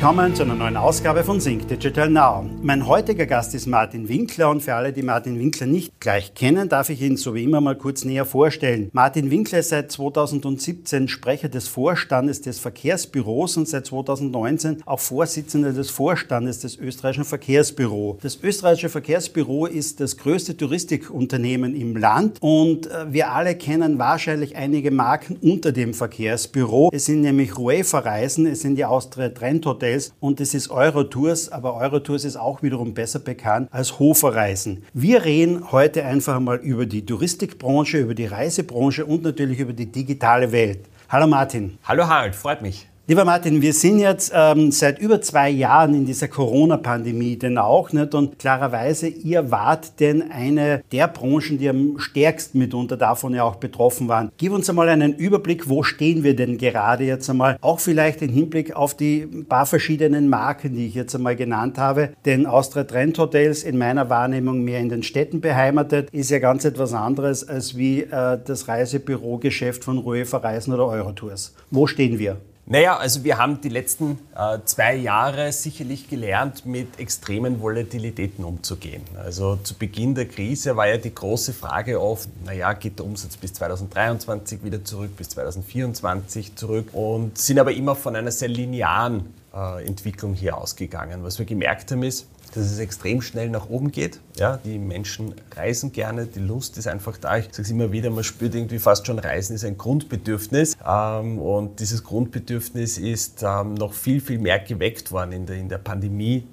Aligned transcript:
Willkommen 0.00 0.32
zu 0.32 0.44
einer 0.44 0.54
neuen 0.54 0.76
Ausgabe 0.76 1.24
von 1.24 1.40
Sync 1.40 1.66
Digital 1.66 2.08
Now. 2.08 2.48
Mein 2.62 2.86
heutiger 2.86 3.26
Gast 3.26 3.52
ist 3.56 3.66
Martin 3.66 4.08
Winkler 4.08 4.48
und 4.48 4.62
für 4.62 4.76
alle, 4.76 4.92
die 4.92 5.02
Martin 5.02 5.40
Winkler 5.40 5.66
nicht 5.66 5.98
gleich 5.98 6.34
kennen, 6.34 6.68
darf 6.68 6.88
ich 6.88 7.02
ihn 7.02 7.16
so 7.16 7.34
wie 7.34 7.42
immer 7.42 7.60
mal 7.60 7.74
kurz 7.76 8.04
näher 8.04 8.24
vorstellen. 8.24 8.90
Martin 8.92 9.32
Winkler 9.32 9.58
ist 9.58 9.70
seit 9.70 9.90
2017 9.90 11.08
Sprecher 11.08 11.48
des 11.48 11.66
Vorstandes 11.66 12.40
des 12.40 12.60
Verkehrsbüros 12.60 13.56
und 13.56 13.66
seit 13.66 13.86
2019 13.86 14.84
auch 14.86 15.00
Vorsitzender 15.00 15.72
des 15.72 15.90
Vorstandes 15.90 16.60
des 16.60 16.78
österreichischen 16.78 17.24
Verkehrsbüro. 17.24 18.18
Das 18.22 18.38
österreichische 18.40 18.90
Verkehrsbüro 18.90 19.66
ist 19.66 19.98
das 19.98 20.16
größte 20.16 20.56
Touristikunternehmen 20.56 21.74
im 21.74 21.96
Land 21.96 22.38
und 22.40 22.86
äh, 22.86 23.12
wir 23.12 23.32
alle 23.32 23.56
kennen 23.56 23.98
wahrscheinlich 23.98 24.54
einige 24.54 24.92
Marken 24.92 25.38
unter 25.42 25.72
dem 25.72 25.92
Verkehrsbüro. 25.92 26.90
Es 26.92 27.06
sind 27.06 27.22
nämlich 27.22 27.58
UEFA 27.58 27.98
Reisen, 27.98 28.46
es 28.46 28.60
sind 28.60 28.76
die 28.76 28.84
Austria 28.84 29.30
Trend 29.30 29.66
Hotels, 29.66 29.87
Hotels 29.88 30.14
und 30.20 30.40
es 30.40 30.54
ist 30.54 30.70
Eurotours, 30.70 31.50
aber 31.50 31.74
Eurotours 31.74 32.24
ist 32.24 32.36
auch 32.36 32.62
wiederum 32.62 32.94
besser 32.94 33.18
bekannt 33.18 33.68
als 33.72 33.98
Hoferreisen. 33.98 34.84
Wir 34.92 35.24
reden 35.24 35.72
heute 35.72 36.04
einfach 36.04 36.40
mal 36.40 36.58
über 36.58 36.86
die 36.86 37.04
Touristikbranche, 37.04 37.98
über 37.98 38.14
die 38.14 38.26
Reisebranche 38.26 39.04
und 39.06 39.22
natürlich 39.22 39.60
über 39.60 39.72
die 39.72 39.90
digitale 39.90 40.52
Welt. 40.52 40.80
Hallo 41.08 41.26
Martin. 41.26 41.78
Hallo 41.84 42.06
Harald, 42.06 42.34
freut 42.34 42.60
mich. 42.60 42.86
Lieber 43.10 43.24
Martin, 43.24 43.62
wir 43.62 43.72
sind 43.72 44.00
jetzt 44.00 44.32
ähm, 44.34 44.70
seit 44.70 44.98
über 44.98 45.22
zwei 45.22 45.48
Jahren 45.48 45.94
in 45.94 46.04
dieser 46.04 46.28
Corona-Pandemie 46.28 47.38
denn 47.38 47.56
auch 47.56 47.90
nicht 47.90 48.14
und 48.14 48.38
klarerweise, 48.38 49.08
ihr 49.08 49.50
wart 49.50 49.98
denn 49.98 50.30
eine 50.30 50.82
der 50.92 51.08
Branchen, 51.08 51.56
die 51.56 51.70
am 51.70 51.98
stärksten 51.98 52.58
mitunter 52.58 52.98
davon 52.98 53.32
ja 53.32 53.44
auch 53.44 53.56
betroffen 53.56 54.08
waren. 54.08 54.30
Gib 54.36 54.52
uns 54.52 54.68
einmal 54.68 54.90
einen 54.90 55.14
Überblick, 55.14 55.70
wo 55.70 55.82
stehen 55.82 56.22
wir 56.22 56.36
denn 56.36 56.58
gerade 56.58 57.04
jetzt 57.04 57.30
einmal, 57.30 57.56
auch 57.62 57.80
vielleicht 57.80 58.20
im 58.20 58.28
Hinblick 58.28 58.76
auf 58.76 58.94
die 58.94 59.20
paar 59.48 59.64
verschiedenen 59.64 60.28
Marken, 60.28 60.74
die 60.74 60.88
ich 60.88 60.94
jetzt 60.94 61.14
einmal 61.14 61.34
genannt 61.34 61.78
habe, 61.78 62.10
denn 62.26 62.44
Austria 62.44 62.84
Trend 62.84 63.18
Hotels 63.18 63.62
in 63.62 63.78
meiner 63.78 64.10
Wahrnehmung 64.10 64.64
mehr 64.64 64.80
in 64.80 64.90
den 64.90 65.02
Städten 65.02 65.40
beheimatet, 65.40 66.10
ist 66.10 66.28
ja 66.28 66.40
ganz 66.40 66.66
etwas 66.66 66.92
anderes 66.92 67.48
als 67.48 67.74
wie 67.74 68.02
äh, 68.02 68.38
das 68.44 68.68
Reisebürogeschäft 68.68 69.82
von 69.82 69.96
Ruefa 69.96 70.36
Reisen 70.36 70.74
oder 70.74 70.84
Eurotours. 70.88 71.54
Wo 71.70 71.86
stehen 71.86 72.18
wir? 72.18 72.36
Naja, 72.70 72.98
also 72.98 73.24
wir 73.24 73.38
haben 73.38 73.62
die 73.62 73.70
letzten 73.70 74.18
äh, 74.36 74.58
zwei 74.66 74.94
Jahre 74.94 75.52
sicherlich 75.52 76.10
gelernt, 76.10 76.66
mit 76.66 77.00
extremen 77.00 77.62
Volatilitäten 77.62 78.44
umzugehen. 78.44 79.02
Also 79.16 79.56
zu 79.56 79.72
Beginn 79.72 80.14
der 80.14 80.28
Krise 80.28 80.76
war 80.76 80.86
ja 80.86 80.98
die 80.98 81.14
große 81.14 81.54
Frage 81.54 81.98
oft, 81.98 82.28
naja, 82.44 82.74
geht 82.74 82.98
der 82.98 83.06
Umsatz 83.06 83.38
bis 83.38 83.54
2023 83.54 84.62
wieder 84.62 84.84
zurück, 84.84 85.16
bis 85.16 85.30
2024 85.30 86.56
zurück 86.56 86.88
und 86.92 87.38
sind 87.38 87.58
aber 87.58 87.72
immer 87.72 87.94
von 87.94 88.14
einer 88.14 88.30
sehr 88.30 88.48
linearen 88.48 89.32
äh, 89.54 89.86
Entwicklung 89.86 90.34
hier 90.34 90.58
ausgegangen. 90.58 91.24
Was 91.24 91.38
wir 91.38 91.46
gemerkt 91.46 91.90
haben 91.90 92.02
ist, 92.02 92.28
dass 92.54 92.66
es 92.66 92.78
extrem 92.78 93.20
schnell 93.20 93.50
nach 93.50 93.68
oben 93.68 93.90
geht. 93.90 94.20
Ja, 94.36 94.56
die 94.56 94.78
Menschen 94.78 95.34
reisen 95.56 95.92
gerne, 95.92 96.26
die 96.26 96.40
Lust 96.40 96.78
ist 96.78 96.86
einfach 96.88 97.16
da. 97.18 97.38
Ich 97.38 97.46
sage 97.46 97.62
es 97.62 97.70
immer 97.70 97.92
wieder, 97.92 98.10
man 98.10 98.24
spürt 98.24 98.54
irgendwie 98.54 98.78
fast 98.78 99.06
schon, 99.06 99.18
Reisen 99.18 99.54
ist 99.54 99.64
ein 99.64 99.76
Grundbedürfnis. 99.76 100.76
Ähm, 100.86 101.38
und 101.38 101.80
dieses 101.80 102.04
Grundbedürfnis 102.04 102.98
ist 102.98 103.42
ähm, 103.42 103.74
noch 103.74 103.92
viel, 103.92 104.20
viel 104.20 104.38
mehr 104.38 104.58
geweckt 104.58 105.12
worden 105.12 105.32
in 105.32 105.46
der, 105.46 105.56
in 105.56 105.68
der 105.68 105.78
Pandemie. 105.78 106.46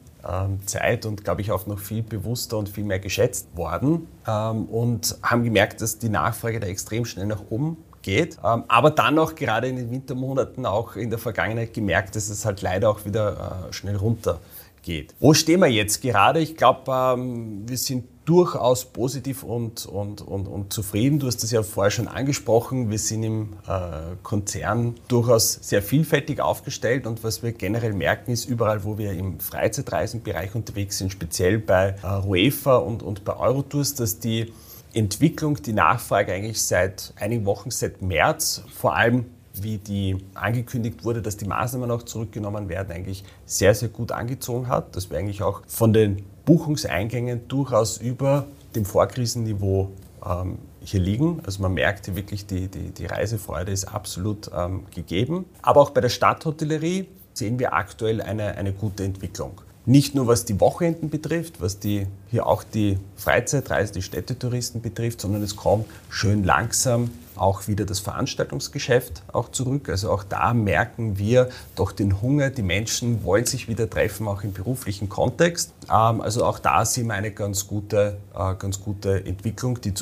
Zeit 0.65 1.05
und 1.05 1.23
glaube 1.23 1.41
ich 1.41 1.51
auch 1.51 1.67
noch 1.67 1.77
viel 1.77 2.01
bewusster 2.01 2.57
und 2.57 2.67
viel 2.67 2.83
mehr 2.83 2.97
geschätzt 2.97 3.55
worden 3.55 4.07
ähm, 4.27 4.65
und 4.65 5.15
haben 5.21 5.43
gemerkt, 5.43 5.81
dass 5.81 5.99
die 5.99 6.09
Nachfrage 6.09 6.59
da 6.59 6.65
extrem 6.65 7.05
schnell 7.05 7.27
nach 7.27 7.43
oben 7.51 7.77
geht. 8.01 8.39
aber 8.41 8.89
dann 8.89 9.19
auch 9.19 9.35
gerade 9.35 9.67
in 9.67 9.75
den 9.75 9.91
Wintermonaten 9.91 10.65
auch 10.65 10.95
in 10.95 11.11
der 11.11 11.19
Vergangenheit 11.19 11.75
gemerkt, 11.75 12.15
dass 12.15 12.29
es 12.29 12.43
halt 12.43 12.63
leider 12.63 12.89
auch 12.89 13.05
wieder 13.05 13.67
äh, 13.69 13.73
schnell 13.73 13.97
runter 13.97 14.39
geht. 14.85 15.13
Wo 15.19 15.33
stehen 15.33 15.59
wir 15.59 15.67
jetzt 15.67 16.01
gerade? 16.01 16.39
Ich 16.39 16.55
glaube, 16.55 16.91
ähm, 16.91 17.67
wir 17.67 17.77
sind 17.77 18.05
durchaus 18.25 18.85
positiv 18.85 19.43
und, 19.43 19.85
und, 19.85 20.21
und, 20.21 20.47
und 20.47 20.73
zufrieden. 20.73 21.19
Du 21.19 21.27
hast 21.27 21.43
das 21.43 21.51
ja 21.51 21.61
vorher 21.63 21.91
schon 21.91 22.07
angesprochen. 22.07 22.89
Wir 22.89 22.97
sind 22.97 23.23
im 23.23 23.53
äh, 23.67 24.15
Konzern 24.23 24.95
durchaus 25.07 25.59
sehr 25.61 25.81
vielfältig 25.81 26.39
aufgestellt 26.39 27.05
und 27.05 27.23
was 27.23 27.43
wir 27.43 27.51
generell 27.51 27.93
merken 27.93 28.31
ist, 28.31 28.45
überall 28.45 28.83
wo 28.83 28.97
wir 28.97 29.13
im 29.13 29.39
Freizeitreisenbereich 29.39 30.55
unterwegs 30.55 30.97
sind, 30.97 31.11
speziell 31.11 31.59
bei 31.59 31.95
äh, 32.03 32.25
UEFA 32.25 32.77
und, 32.77 33.03
und 33.03 33.25
bei 33.25 33.37
Eurotours, 33.37 33.93
dass 33.95 34.19
die 34.19 34.51
Entwicklung, 34.93 35.61
die 35.61 35.73
Nachfrage 35.73 36.33
eigentlich 36.33 36.61
seit 36.61 37.13
einigen 37.19 37.45
Wochen, 37.45 37.69
seit 37.69 38.01
März, 38.01 38.63
vor 38.73 38.95
allem 38.95 39.25
wie 39.61 39.77
die 39.77 40.17
angekündigt 40.33 41.03
wurde, 41.03 41.21
dass 41.21 41.37
die 41.37 41.45
Maßnahmen 41.45 41.89
auch 41.91 42.03
zurückgenommen 42.03 42.69
werden, 42.69 42.91
eigentlich 42.91 43.23
sehr, 43.45 43.73
sehr 43.75 43.89
gut 43.89 44.11
angezogen 44.11 44.67
hat. 44.67 44.95
Dass 44.95 45.09
wir 45.09 45.17
eigentlich 45.17 45.43
auch 45.43 45.61
von 45.67 45.93
den 45.93 46.23
Buchungseingängen 46.45 47.47
durchaus 47.47 47.97
über 47.97 48.45
dem 48.75 48.85
Vorkrisenniveau 48.85 49.91
ähm, 50.25 50.57
hier 50.81 50.99
liegen. 50.99 51.41
Also 51.45 51.61
man 51.61 51.73
merkt 51.73 52.15
wirklich, 52.15 52.45
die, 52.45 52.67
die, 52.67 52.91
die 52.91 53.05
Reisefreude 53.05 53.71
ist 53.71 53.85
absolut 53.85 54.49
ähm, 54.55 54.83
gegeben. 54.93 55.45
Aber 55.61 55.81
auch 55.81 55.89
bei 55.89 56.01
der 56.01 56.09
Stadthotellerie 56.09 57.07
sehen 57.33 57.59
wir 57.59 57.73
aktuell 57.73 58.21
eine, 58.21 58.55
eine 58.55 58.73
gute 58.73 59.03
Entwicklung. 59.03 59.61
Nicht 59.87 60.15
nur 60.15 60.25
was 60.25 60.45
die 60.45 60.59
Wochenenden 60.59 61.09
betrifft, 61.11 61.61
was 61.61 61.79
die, 61.79 62.07
hier 62.31 62.47
auch 62.47 62.63
die 62.63 62.97
Freizeitreise, 63.15 63.93
die 63.93 64.01
Städtetouristen 64.01 64.81
betrifft, 64.81 65.21
sondern 65.21 65.43
es 65.43 65.55
kommt 65.55 65.85
schön 66.09 66.43
langsam 66.43 67.11
auch 67.35 67.67
wieder 67.67 67.85
das 67.85 67.99
Veranstaltungsgeschäft 67.99 69.23
auch 69.31 69.49
zurück. 69.49 69.89
Also 69.89 70.09
auch 70.09 70.23
da 70.23 70.53
merken 70.53 71.17
wir 71.17 71.49
doch 71.75 71.91
den 71.91 72.21
Hunger. 72.21 72.49
Die 72.49 72.63
Menschen 72.63 73.23
wollen 73.23 73.45
sich 73.45 73.67
wieder 73.67 73.89
treffen, 73.89 74.27
auch 74.27 74.43
im 74.43 74.53
beruflichen 74.53 75.09
Kontext. 75.09 75.73
Ähm, 75.91 76.21
also 76.21 76.45
auch 76.45 76.59
da 76.59 76.85
sehen 76.85 77.07
wir 77.07 77.13
eine 77.13 77.31
ganz 77.31 77.67
gute, 77.67 78.17
äh, 78.33 78.55
ganz 78.55 78.81
gute 78.81 79.25
Entwicklung, 79.25 79.79
die 79.81 79.93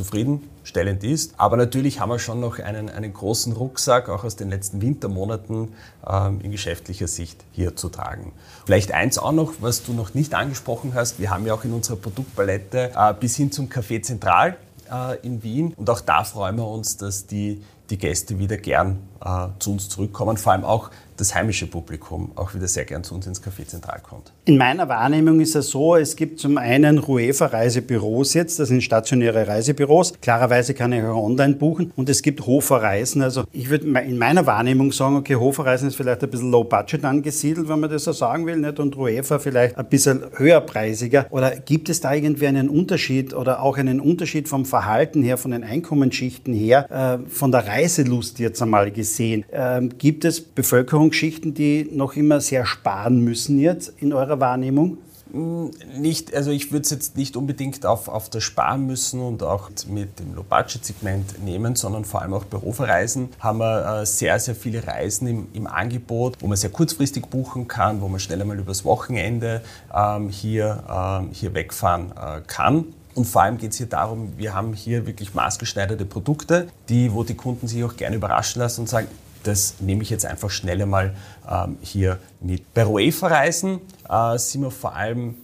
zufriedenstellend 0.64 1.04
ist. 1.04 1.34
Aber 1.38 1.58
natürlich 1.58 2.00
haben 2.00 2.10
wir 2.10 2.20
schon 2.20 2.40
noch 2.40 2.60
einen, 2.60 2.90
einen 2.90 3.14
großen 3.14 3.54
Rucksack, 3.54 4.10
auch 4.10 4.24
aus 4.24 4.36
den 4.36 4.50
letzten 4.50 4.82
Wintermonaten 4.82 5.74
ähm, 6.08 6.42
in 6.42 6.52
geschäftlicher 6.52 7.08
Sicht 7.08 7.44
hier 7.52 7.76
zu 7.76 7.90
tragen. 7.90 8.32
Vielleicht 8.66 8.92
eins 8.92 9.18
auch 9.18 9.32
noch, 9.32 9.54
was 9.60 9.84
du 9.84 9.94
noch 9.94 10.14
nicht 10.14 10.34
angesprochen 10.34 10.94
hast. 10.94 11.20
Wir 11.20 11.30
haben 11.30 11.46
ja 11.46 11.54
auch 11.54 11.64
in 11.64 11.74
unserer 11.74 11.98
Produktpalette 11.98 12.92
äh, 12.96 13.14
bis 13.14 13.36
hin 13.36 13.52
zum 13.52 13.68
Café 13.68 14.02
Zentral 14.02 14.58
äh, 14.92 15.18
in 15.26 15.44
Wien. 15.44 15.74
Und 15.76 15.90
auch 15.90 16.02
da 16.02 16.24
freuen 16.24 16.56
wir 16.56 16.68
uns, 16.68 16.98
dass 16.98 17.28
die, 17.28 17.62
die 17.90 17.98
Gäste 17.98 18.40
wieder 18.40 18.58
gern 18.58 19.00
äh, 19.24 19.48
zu 19.60 19.74
uns 19.74 19.90
zurückkommen, 19.90 20.38
vor 20.38 20.54
allem 20.54 20.64
auch 20.64 20.90
das 21.18 21.34
heimische 21.34 21.68
Publikum 21.68 22.32
auch 22.36 22.54
wieder 22.54 22.68
sehr 22.68 22.86
gern 22.86 23.04
zu 23.04 23.16
uns 23.16 23.28
ins 23.28 23.42
Café 23.42 23.66
Zentral 23.66 24.00
kommt. 24.02 24.32
In 24.46 24.58
meiner 24.58 24.88
Wahrnehmung 24.90 25.40
ist 25.40 25.56
es 25.56 25.70
so, 25.70 25.96
es 25.96 26.16
gibt 26.16 26.40
zum 26.40 26.58
einen 26.58 26.98
Ruefa-Reisebüros 26.98 28.34
jetzt, 28.34 28.60
das 28.60 28.68
sind 28.68 28.84
stationäre 28.84 29.48
Reisebüros. 29.48 30.14
Klarerweise 30.22 30.74
kann 30.74 30.94
ich 30.94 31.04
auch 31.04 31.24
online 31.24 31.56
buchen 31.56 31.92
und 31.96 32.10
es 32.10 32.22
gibt 32.22 32.46
Hofer-Reisen. 32.46 33.22
Also 33.22 33.44
ich 33.52 33.70
würde 33.70 33.88
in 34.02 34.18
meiner 34.18 34.46
Wahrnehmung 34.46 34.92
sagen, 34.92 35.16
okay, 35.16 35.36
Hofer-Reisen 35.36 35.88
ist 35.88 35.96
vielleicht 35.96 36.24
ein 36.24 36.30
bisschen 36.30 36.52
low-budget 36.52 37.04
angesiedelt, 37.06 37.68
wenn 37.70 37.80
man 37.80 37.90
das 37.90 38.04
so 38.04 38.12
sagen 38.12 38.46
will, 38.46 38.58
nicht? 38.58 38.80
und 38.80 38.96
Ruefa 38.98 39.40
vielleicht 39.40 39.78
ein 39.78 39.86
bisschen 39.86 40.24
höherpreisiger. 40.36 41.28
Oder 41.30 41.52
gibt 41.56 41.90
es 41.90 42.02
da 42.02 42.14
irgendwie 42.14 42.48
einen 42.48 42.70
Unterschied 42.70 43.34
oder 43.34 43.62
auch 43.62 43.78
einen 43.78 44.00
Unterschied 44.00 44.48
vom 44.48 44.66
Verhalten 44.66 45.24
her, 45.24 45.38
von 45.38 45.52
den 45.52 45.64
Einkommensschichten 45.64 46.54
her, 46.54 47.20
äh, 47.24 47.30
von 47.30 47.52
der 47.52 47.68
Reiselust 47.68 48.40
jetzt 48.40 48.62
einmal 48.62 48.92
gesehen? 48.92 49.46
Ähm, 49.52 49.98
gibt 49.98 50.26
es 50.26 50.42
Bevölkerung 50.42 51.03
Bevölkerungsschichten, 51.04 51.54
die 51.54 51.90
noch 51.92 52.16
immer 52.16 52.42
sehr 52.42 52.66
sparen 52.66 53.20
müssen 53.20 53.60
jetzt 53.60 53.94
in 54.00 54.14
eurer 54.14 54.40
Wahrnehmung? 54.40 54.98
Mm, 55.32 55.68
nicht, 55.98 56.34
also 56.34 56.52
ich 56.52 56.72
würde 56.72 56.84
es 56.84 56.92
jetzt 56.92 57.18
nicht 57.18 57.36
unbedingt 57.36 57.86
auf, 57.86 58.08
auf 58.08 58.30
das 58.30 58.44
Sparen 58.44 58.86
müssen 58.86 59.20
und 59.20 59.44
auch 59.44 59.70
mit 59.88 60.20
dem 60.20 60.36
Low-Budget-Segment 60.36 61.44
nehmen, 61.44 61.76
sondern 61.76 62.06
vor 62.06 62.22
allem 62.22 62.34
auch 62.34 62.46
Büroverreisen 62.46 63.30
haben 63.40 63.60
wir 63.60 64.02
äh, 64.02 64.06
sehr, 64.06 64.40
sehr 64.40 64.56
viele 64.56 64.86
Reisen 64.86 65.28
im, 65.28 65.48
im 65.54 65.68
Angebot, 65.68 66.38
wo 66.40 66.48
man 66.48 66.58
sehr 66.58 66.70
kurzfristig 66.70 67.26
buchen 67.28 67.68
kann, 67.68 68.02
wo 68.02 68.08
man 68.08 68.20
schnell 68.20 68.42
einmal 68.42 68.60
übers 68.60 68.86
Wochenende 68.86 69.62
ähm, 69.94 70.30
hier, 70.30 70.84
ähm, 70.90 71.30
hier 71.32 71.54
wegfahren 71.54 72.12
äh, 72.12 72.42
kann. 72.46 72.86
Und 73.16 73.26
vor 73.26 73.44
allem 73.44 73.58
geht 73.60 73.72
es 73.72 73.78
hier 73.78 73.86
darum, 73.86 74.34
wir 74.38 74.56
haben 74.56 74.74
hier 74.74 75.06
wirklich 75.06 75.36
maßgeschneiderte 75.36 76.06
Produkte, 76.06 76.68
die, 76.90 77.14
wo 77.14 77.24
die 77.24 77.36
Kunden 77.36 77.68
sich 77.68 77.84
auch 77.84 77.96
gerne 77.96 78.16
überraschen 78.16 78.60
lassen 78.60 78.82
und 78.82 78.90
sagen, 78.90 79.08
das 79.44 79.76
nehme 79.80 80.04
ich 80.04 80.10
jetzt 80.10 80.26
einfach 80.26 80.50
schnell 80.50 80.82
einmal 80.82 81.16
ähm, 81.50 81.78
hier 81.82 82.20
mit. 82.42 82.74
Bei 82.74 82.86
UEFA-Reisen 82.86 83.80
äh, 84.10 84.38
sind 84.38 84.62
wir 84.62 84.72
vor 84.72 84.96
allem 84.96 85.36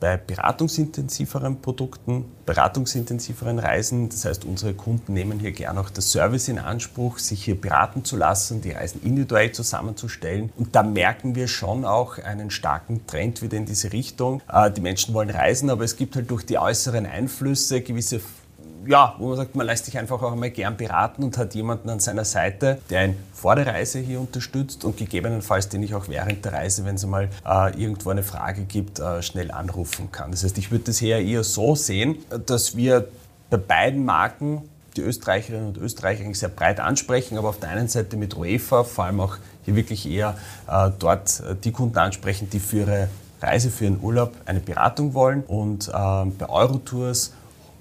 bei 0.00 0.16
beratungsintensiveren 0.16 1.60
Produkten, 1.60 2.24
beratungsintensiveren 2.46 3.58
Reisen. 3.58 4.08
Das 4.08 4.24
heißt, 4.24 4.44
unsere 4.44 4.74
Kunden 4.74 5.12
nehmen 5.12 5.40
hier 5.40 5.52
gerne 5.52 5.80
auch 5.80 5.90
das 5.90 6.12
Service 6.12 6.48
in 6.48 6.58
Anspruch, 6.58 7.18
sich 7.18 7.44
hier 7.44 7.60
beraten 7.60 8.04
zu 8.04 8.16
lassen, 8.16 8.60
die 8.60 8.70
Reisen 8.70 9.02
individuell 9.02 9.50
zusammenzustellen. 9.52 10.52
Und 10.56 10.76
da 10.76 10.82
merken 10.82 11.34
wir 11.34 11.48
schon 11.48 11.84
auch 11.84 12.18
einen 12.18 12.50
starken 12.50 13.06
Trend 13.06 13.42
wieder 13.42 13.56
in 13.56 13.66
diese 13.66 13.92
Richtung. 13.92 14.40
Äh, 14.50 14.70
die 14.70 14.80
Menschen 14.80 15.14
wollen 15.14 15.30
reisen, 15.30 15.68
aber 15.68 15.84
es 15.84 15.96
gibt 15.96 16.14
halt 16.14 16.30
durch 16.30 16.46
die 16.46 16.58
äußeren 16.58 17.06
Einflüsse 17.06 17.80
gewisse 17.80 18.20
ja, 18.88 19.14
wo 19.18 19.28
man 19.28 19.36
sagt, 19.36 19.54
man 19.54 19.66
lässt 19.66 19.84
sich 19.84 19.98
einfach 19.98 20.22
auch 20.22 20.32
einmal 20.32 20.50
gern 20.50 20.76
beraten 20.76 21.22
und 21.22 21.36
hat 21.36 21.54
jemanden 21.54 21.90
an 21.90 22.00
seiner 22.00 22.24
Seite, 22.24 22.78
der 22.88 23.08
ihn 23.08 23.16
vor 23.34 23.54
der 23.54 23.66
Reise 23.66 23.98
hier 23.98 24.18
unterstützt 24.18 24.82
und 24.84 24.96
gegebenenfalls 24.96 25.68
den 25.68 25.82
ich 25.82 25.94
auch 25.94 26.08
während 26.08 26.42
der 26.44 26.54
Reise, 26.54 26.86
wenn 26.86 26.94
es 26.94 27.04
mal 27.04 27.28
äh, 27.46 27.78
irgendwo 27.78 28.08
eine 28.08 28.22
Frage 28.22 28.62
gibt, 28.62 28.98
äh, 28.98 29.22
schnell 29.22 29.50
anrufen 29.50 30.10
kann. 30.10 30.30
Das 30.30 30.42
heißt, 30.42 30.56
ich 30.56 30.70
würde 30.70 30.84
das 30.84 31.02
eher, 31.02 31.20
eher 31.20 31.44
so 31.44 31.74
sehen, 31.74 32.16
dass 32.46 32.76
wir 32.76 33.08
bei 33.50 33.58
beiden 33.58 34.06
Marken 34.06 34.62
die 34.96 35.02
Österreicherinnen 35.02 35.68
und 35.68 35.76
Österreicher 35.76 36.24
eigentlich 36.24 36.38
sehr 36.38 36.48
breit 36.48 36.80
ansprechen, 36.80 37.36
aber 37.36 37.50
auf 37.50 37.60
der 37.60 37.68
einen 37.68 37.88
Seite 37.88 38.16
mit 38.16 38.36
UEFA 38.36 38.84
vor 38.84 39.04
allem 39.04 39.20
auch 39.20 39.36
hier 39.66 39.76
wirklich 39.76 40.10
eher 40.10 40.34
äh, 40.66 40.90
dort 40.98 41.40
äh, 41.40 41.54
die 41.62 41.72
Kunden 41.72 41.98
ansprechen, 41.98 42.48
die 42.50 42.58
für 42.58 42.78
ihre 42.78 43.08
Reise, 43.42 43.70
für 43.70 43.84
ihren 43.84 44.02
Urlaub 44.02 44.32
eine 44.46 44.60
Beratung 44.60 45.12
wollen 45.12 45.42
und 45.42 45.92
ähm, 45.94 46.36
bei 46.38 46.48
Eurotours 46.48 47.32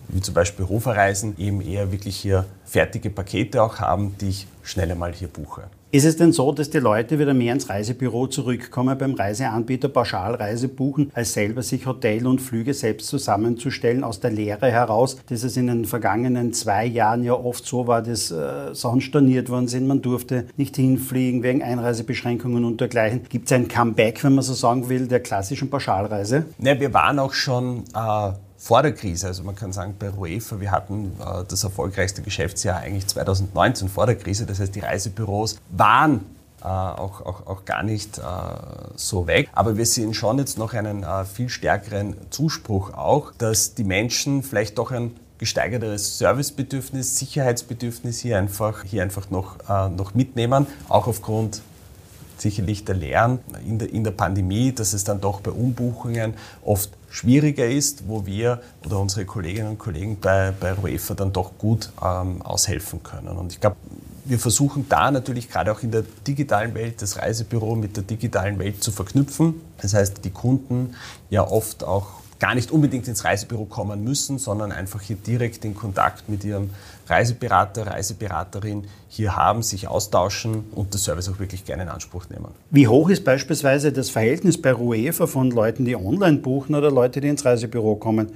wie 0.10 0.22
zum 0.22 0.34
Beispiel 0.34 0.68
Hoferreisen, 0.68 1.36
eben 1.38 1.62
eher 1.62 1.92
wirklich 1.92 2.18
hier 2.18 2.46
fertige 2.66 3.10
Pakete 3.10 3.62
auch 3.62 3.80
haben, 3.80 4.16
die 4.20 4.30
ich 4.30 4.48
schnell 4.64 4.92
einmal 4.92 5.14
hier 5.14 5.28
buche. 5.28 5.64
Ist 5.90 6.04
es 6.04 6.18
denn 6.18 6.34
so, 6.34 6.52
dass 6.52 6.70
die 6.70 6.80
Leute 6.80 7.18
wieder 7.18 7.34
mehr 7.34 7.54
ins 7.54 7.70
Reisebüro 7.70 8.28
zurückkommen, 8.28 8.98
beim 8.98 9.14
Reiseanbieter 9.14 9.88
Pauschalreise 9.88 10.68
buchen, 10.68 11.12
als 11.14 11.32
selber 11.32 11.64
sich 11.64 11.86
Hotel 11.86 12.28
und 12.28 12.42
Flüge 12.42 12.74
selbst 12.74 13.08
zusammenzustellen, 13.08 14.04
aus 14.04 14.20
der 14.20 14.32
Lehre 14.32 14.70
heraus, 14.70 15.18
dass 15.30 15.44
es 15.44 15.56
in 15.56 15.68
den 15.68 15.86
vergangenen 15.86 16.52
zwei 16.52 16.86
Jahren 16.86 17.24
ja 17.24 17.34
oft 17.34 17.66
so 17.66 17.88
war, 17.88 18.02
dass 18.02 18.32
äh, 18.32 18.76
Sachen 18.76 19.00
storniert 19.00 19.50
worden 19.50 19.70
sind, 19.70 19.88
man 19.88 20.02
durfte 20.02 20.48
nicht 20.58 20.76
hinfliegen 20.76 21.42
wegen 21.42 21.64
Einreisebeschränkungen 21.64 22.66
und 22.66 22.82
dergleichen. 22.82 23.22
Gibt 23.30 23.46
es 23.46 23.54
ein 23.54 23.70
Comeback, 23.70 24.22
wenn 24.26 24.36
man 24.36 24.44
so 24.44 24.56
sagen 24.56 24.90
will, 24.90 25.08
der 25.08 25.22
klassischen 25.22 25.70
Pauschalreise? 25.70 26.48
Ne, 26.58 26.78
wir 26.82 26.94
waren 26.94 27.18
auch 27.18 27.34
schon 27.34 27.86
äh 27.96 28.34
vor 28.58 28.82
der 28.82 28.94
Krise. 28.94 29.28
Also 29.28 29.44
man 29.44 29.56
kann 29.56 29.72
sagen, 29.72 29.96
bei 29.98 30.12
UEFA, 30.12 30.60
wir 30.60 30.72
hatten 30.72 31.14
äh, 31.20 31.44
das 31.48 31.64
erfolgreichste 31.64 32.22
Geschäftsjahr 32.22 32.80
eigentlich 32.80 33.08
2019 33.08 33.90
vor 33.90 34.06
der 34.06 34.16
Krise. 34.16 34.46
Das 34.46 34.60
heißt, 34.60 34.76
die 34.76 34.80
Reisebüros 34.80 35.58
waren 35.70 36.26
äh, 36.62 36.66
auch, 36.66 37.22
auch, 37.22 37.46
auch 37.46 37.66
gar 37.66 37.84
nicht 37.84 38.18
äh, 38.18 38.22
so 38.96 39.28
weg. 39.28 39.50
Aber 39.54 39.78
wir 39.78 39.86
sehen 39.86 40.14
schon 40.14 40.40
jetzt 40.40 40.58
noch 40.58 40.74
einen 40.74 41.04
äh, 41.04 41.24
viel 41.26 41.50
stärkeren 41.50 42.16
Zuspruch 42.32 42.94
auch, 42.94 43.32
dass 43.38 43.76
die 43.76 43.84
Menschen 43.84 44.42
vielleicht 44.42 44.78
doch 44.78 44.92
ein 44.92 45.16
gesteigertes 45.38 46.18
Servicebedürfnis, 46.18 47.20
Sicherheitsbedürfnis 47.20 48.20
hier 48.20 48.40
einfach, 48.40 48.84
hier 48.84 49.04
einfach 49.04 49.30
noch, 49.30 49.58
äh, 49.70 49.90
noch 49.90 50.16
mitnehmen, 50.16 50.66
auch 50.90 51.06
aufgrund 51.06 51.62
sicherlich 52.38 52.86
der 52.86 52.96
Lehren 52.96 53.40
in 53.66 53.80
der, 53.80 53.92
in 53.92 54.04
der 54.04 54.12
Pandemie, 54.12 54.72
dass 54.72 54.94
es 54.94 55.04
dann 55.04 55.22
doch 55.22 55.42
bei 55.42 55.52
Umbuchungen 55.52 56.34
oft 56.64 56.90
schwieriger 57.10 57.68
ist, 57.68 58.08
wo 58.08 58.26
wir 58.26 58.62
oder 58.86 59.00
unsere 59.00 59.26
Kolleginnen 59.26 59.70
und 59.70 59.80
Kollegen 59.80 60.20
bei, 60.20 60.52
bei 60.52 60.76
UEFA 60.76 61.14
dann 61.14 61.34
doch 61.34 61.58
gut 61.58 61.90
ähm, 62.04 62.42
aushelfen 62.42 63.02
können. 63.04 63.30
Und 63.30 63.54
ich 63.54 63.62
glaube, 63.62 63.78
wir 64.26 64.40
versuchen 64.40 64.88
da 64.90 65.10
natürlich 65.10 65.50
gerade 65.50 65.72
auch 65.72 65.82
in 65.84 65.92
der 65.92 66.04
digitalen 66.26 66.74
Welt 66.74 67.02
das 67.02 67.18
Reisebüro 67.18 67.76
mit 67.76 67.96
der 67.96 68.04
digitalen 68.04 68.60
Welt 68.60 68.84
zu 68.84 68.92
verknüpfen. 68.92 69.62
Das 69.82 69.94
heißt, 69.94 70.26
die 70.26 70.32
Kunden 70.32 70.96
ja 71.30 71.48
oft 71.48 71.84
auch 71.84 72.08
gar 72.40 72.54
nicht 72.54 72.72
unbedingt 72.72 73.08
ins 73.08 73.24
Reisebüro 73.24 73.66
kommen 73.66 74.04
müssen, 74.04 74.38
sondern 74.38 74.72
einfach 74.72 75.02
hier 75.02 75.16
direkt 75.16 75.64
den 75.64 75.76
Kontakt 75.76 76.30
mit 76.30 76.44
ihrem 76.44 76.70
Reiseberater, 77.10 77.88
Reiseberaterin 77.88 78.86
hier 79.08 79.36
haben, 79.36 79.64
sich 79.64 79.88
austauschen 79.88 80.66
und 80.76 80.94
das 80.94 81.04
Service 81.04 81.30
auch 81.30 81.40
wirklich 81.40 81.66
gerne 81.66 81.84
in 81.84 81.90
Anspruch 81.90 82.30
nehmen. 82.30 82.48
Wie 82.70 82.88
hoch 82.88 83.10
ist 83.10 83.24
beispielsweise 83.24 83.92
das 83.92 84.10
Verhältnis 84.10 84.62
bei 84.62 84.74
RUEFA 84.74 85.28
von 85.28 85.52
Leuten, 85.52 85.86
die 85.86 85.96
online 85.96 86.38
buchen 86.38 86.76
oder 86.76 86.92
Leute, 86.92 87.22
die 87.22 87.30
ins 87.30 87.46
Reisebüro 87.46 87.96
kommen? 87.96 88.32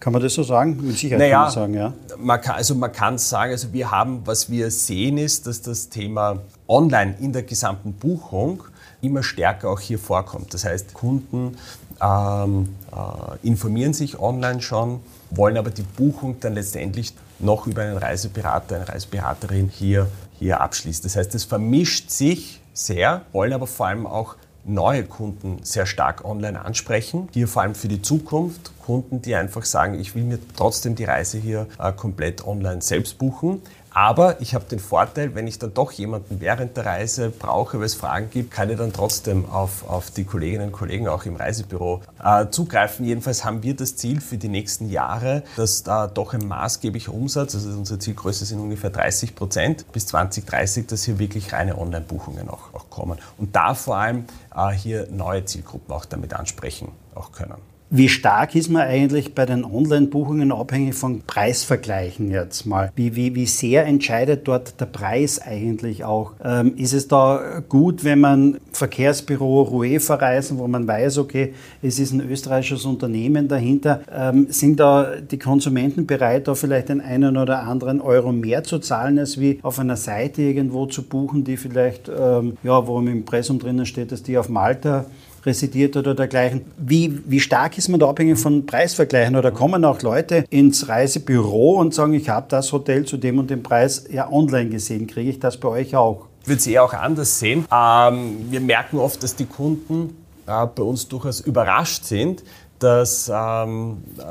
Kann 0.00 0.12
man 0.12 0.20
das 0.20 0.34
so 0.34 0.42
sagen? 0.42 0.78
Mit 0.82 0.98
Sicherheit 0.98 1.20
naja, 1.20 1.36
kann 1.36 1.42
man 1.44 1.52
sagen, 1.52 1.74
ja. 1.74 1.92
Man 2.18 2.40
kann, 2.40 2.56
also 2.56 2.74
man 2.74 2.92
kann 2.92 3.16
sagen, 3.16 3.52
also 3.52 3.72
wir 3.72 3.90
haben, 3.90 4.20
was 4.24 4.50
wir 4.50 4.70
sehen 4.70 5.16
ist, 5.18 5.46
dass 5.46 5.62
das 5.62 5.88
Thema 5.88 6.40
online 6.68 7.14
in 7.20 7.32
der 7.32 7.42
gesamten 7.42 7.94
Buchung 7.94 8.64
immer 9.00 9.22
stärker 9.22 9.70
auch 9.70 9.80
hier 9.80 9.98
vorkommt. 9.98 10.52
Das 10.52 10.64
heißt, 10.64 10.94
Kunden 10.94 11.56
ähm, 12.02 12.68
äh, 12.92 13.46
informieren 13.46 13.94
sich 13.94 14.18
online 14.18 14.60
schon, 14.60 15.00
wollen 15.30 15.56
aber 15.56 15.70
die 15.70 15.82
Buchung 15.82 16.36
dann 16.40 16.54
letztendlich 16.54 17.14
noch 17.38 17.66
über 17.66 17.82
einen 17.82 17.96
Reiseberater, 17.96 18.76
eine 18.76 18.88
Reiseberaterin 18.88 19.68
hier, 19.68 20.08
hier 20.38 20.60
abschließen. 20.60 21.02
Das 21.02 21.16
heißt, 21.16 21.34
es 21.34 21.44
vermischt 21.44 22.10
sich 22.10 22.60
sehr, 22.72 23.22
wollen 23.32 23.52
aber 23.52 23.66
vor 23.66 23.86
allem 23.86 24.06
auch 24.06 24.36
neue 24.64 25.04
Kunden 25.04 25.58
sehr 25.62 25.86
stark 25.86 26.24
online 26.24 26.64
ansprechen. 26.64 27.28
Hier 27.32 27.48
vor 27.48 27.62
allem 27.62 27.74
für 27.74 27.88
die 27.88 28.02
Zukunft 28.02 28.72
Kunden, 28.84 29.22
die 29.22 29.34
einfach 29.34 29.64
sagen, 29.64 29.98
ich 29.98 30.14
will 30.14 30.24
mir 30.24 30.38
trotzdem 30.56 30.94
die 30.94 31.04
Reise 31.04 31.38
hier 31.38 31.66
äh, 31.78 31.92
komplett 31.92 32.46
online 32.46 32.82
selbst 32.82 33.18
buchen. 33.18 33.62
Aber 33.94 34.40
ich 34.40 34.56
habe 34.56 34.64
den 34.64 34.80
Vorteil, 34.80 35.36
wenn 35.36 35.46
ich 35.46 35.60
dann 35.60 35.72
doch 35.72 35.92
jemanden 35.92 36.40
während 36.40 36.76
der 36.76 36.84
Reise 36.84 37.30
brauche, 37.30 37.78
weil 37.78 37.86
es 37.86 37.94
Fragen 37.94 38.28
gibt, 38.28 38.50
kann 38.50 38.68
ich 38.68 38.76
dann 38.76 38.92
trotzdem 38.92 39.48
auf, 39.48 39.88
auf 39.88 40.10
die 40.10 40.24
Kolleginnen 40.24 40.66
und 40.66 40.72
Kollegen 40.72 41.06
auch 41.06 41.24
im 41.26 41.36
Reisebüro 41.36 42.02
äh, 42.22 42.48
zugreifen. 42.50 43.06
Jedenfalls 43.06 43.44
haben 43.44 43.62
wir 43.62 43.76
das 43.76 43.94
Ziel 43.94 44.20
für 44.20 44.36
die 44.36 44.48
nächsten 44.48 44.90
Jahre, 44.90 45.44
dass 45.54 45.84
da 45.84 46.08
doch 46.08 46.34
ein 46.34 46.46
maßgeblicher 46.48 47.14
Umsatz, 47.14 47.54
also 47.54 47.70
unsere 47.70 48.00
Zielgröße 48.00 48.44
sind 48.44 48.58
ungefähr 48.58 48.90
30 48.90 49.36
Prozent 49.36 49.92
bis 49.92 50.08
2030, 50.08 50.88
dass 50.88 51.04
hier 51.04 51.20
wirklich 51.20 51.52
reine 51.52 51.78
Online-Buchungen 51.78 52.50
auch, 52.50 52.74
auch 52.74 52.90
kommen. 52.90 53.20
Und 53.38 53.54
da 53.54 53.74
vor 53.74 53.96
allem 53.96 54.24
äh, 54.56 54.72
hier 54.72 55.06
neue 55.12 55.44
Zielgruppen 55.44 55.94
auch 55.94 56.04
damit 56.04 56.34
ansprechen 56.34 56.88
auch 57.14 57.30
können. 57.30 57.73
Wie 57.90 58.08
stark 58.08 58.56
ist 58.56 58.70
man 58.70 58.82
eigentlich 58.82 59.34
bei 59.34 59.46
den 59.46 59.64
Online-Buchungen 59.64 60.50
abhängig 60.52 60.94
von 60.94 61.20
Preisvergleichen 61.20 62.30
jetzt 62.30 62.64
mal? 62.64 62.90
Wie, 62.96 63.14
wie, 63.14 63.34
wie 63.34 63.46
sehr 63.46 63.86
entscheidet 63.86 64.48
dort 64.48 64.80
der 64.80 64.86
Preis 64.86 65.40
eigentlich 65.40 66.02
auch? 66.02 66.32
Ähm, 66.42 66.74
ist 66.76 66.94
es 66.94 67.08
da 67.08 67.62
gut, 67.68 68.02
wenn 68.02 68.20
man 68.20 68.56
Verkehrsbüro 68.72 69.62
Ruefa 69.62 70.14
reisen, 70.14 70.58
wo 70.58 70.66
man 70.66 70.88
weiß, 70.88 71.18
okay, 71.18 71.54
es 71.82 71.98
ist 71.98 72.12
ein 72.12 72.20
österreichisches 72.20 72.84
Unternehmen 72.86 73.48
dahinter, 73.48 74.00
ähm, 74.12 74.46
sind 74.48 74.80
da 74.80 75.16
die 75.16 75.38
Konsumenten 75.38 76.06
bereit, 76.06 76.48
da 76.48 76.54
vielleicht 76.54 76.88
den 76.88 77.02
einen 77.02 77.36
oder 77.36 77.60
anderen 77.60 78.00
Euro 78.00 78.32
mehr 78.32 78.64
zu 78.64 78.78
zahlen, 78.78 79.18
als 79.18 79.38
wie 79.38 79.60
auf 79.62 79.78
einer 79.78 79.96
Seite 79.96 80.42
irgendwo 80.42 80.86
zu 80.86 81.02
buchen, 81.02 81.44
die 81.44 81.58
vielleicht, 81.58 82.08
ähm, 82.08 82.56
ja, 82.62 82.86
wo 82.86 82.98
im 82.98 83.08
Impressum 83.08 83.58
drinnen 83.58 83.86
steht, 83.86 84.10
dass 84.10 84.22
die 84.22 84.38
auf 84.38 84.48
Malta 84.48 85.04
residiert 85.46 85.96
oder 85.96 86.14
dergleichen. 86.14 86.62
Wie, 86.76 87.20
wie 87.26 87.40
stark 87.40 87.78
ist 87.78 87.88
man 87.88 88.00
da 88.00 88.08
abhängig 88.08 88.38
von 88.38 88.66
Preisvergleichen? 88.66 89.36
Oder 89.36 89.50
kommen 89.50 89.84
auch 89.84 90.00
Leute 90.02 90.44
ins 90.50 90.88
Reisebüro 90.88 91.78
und 91.78 91.94
sagen, 91.94 92.14
ich 92.14 92.28
habe 92.28 92.46
das 92.48 92.72
Hotel 92.72 93.04
zu 93.04 93.16
dem 93.16 93.38
und 93.38 93.50
dem 93.50 93.62
Preis 93.62 94.04
ja 94.10 94.30
online 94.30 94.70
gesehen. 94.70 95.06
Kriege 95.06 95.30
ich 95.30 95.40
das 95.40 95.56
bei 95.56 95.68
euch 95.68 95.96
auch? 95.96 96.26
Ich 96.42 96.48
würde 96.48 96.58
es 96.58 96.66
eher 96.66 96.84
auch 96.84 96.92
anders 96.92 97.38
sehen. 97.38 97.64
Ähm, 97.72 98.46
wir 98.50 98.60
merken 98.60 98.98
oft, 98.98 99.22
dass 99.22 99.34
die 99.36 99.46
Kunden 99.46 100.16
äh, 100.46 100.66
bei 100.66 100.82
uns 100.82 101.08
durchaus 101.08 101.40
überrascht 101.40 102.04
sind, 102.04 102.44
dass 102.78 103.30
ähm, 103.34 104.02
äh, 104.18 104.22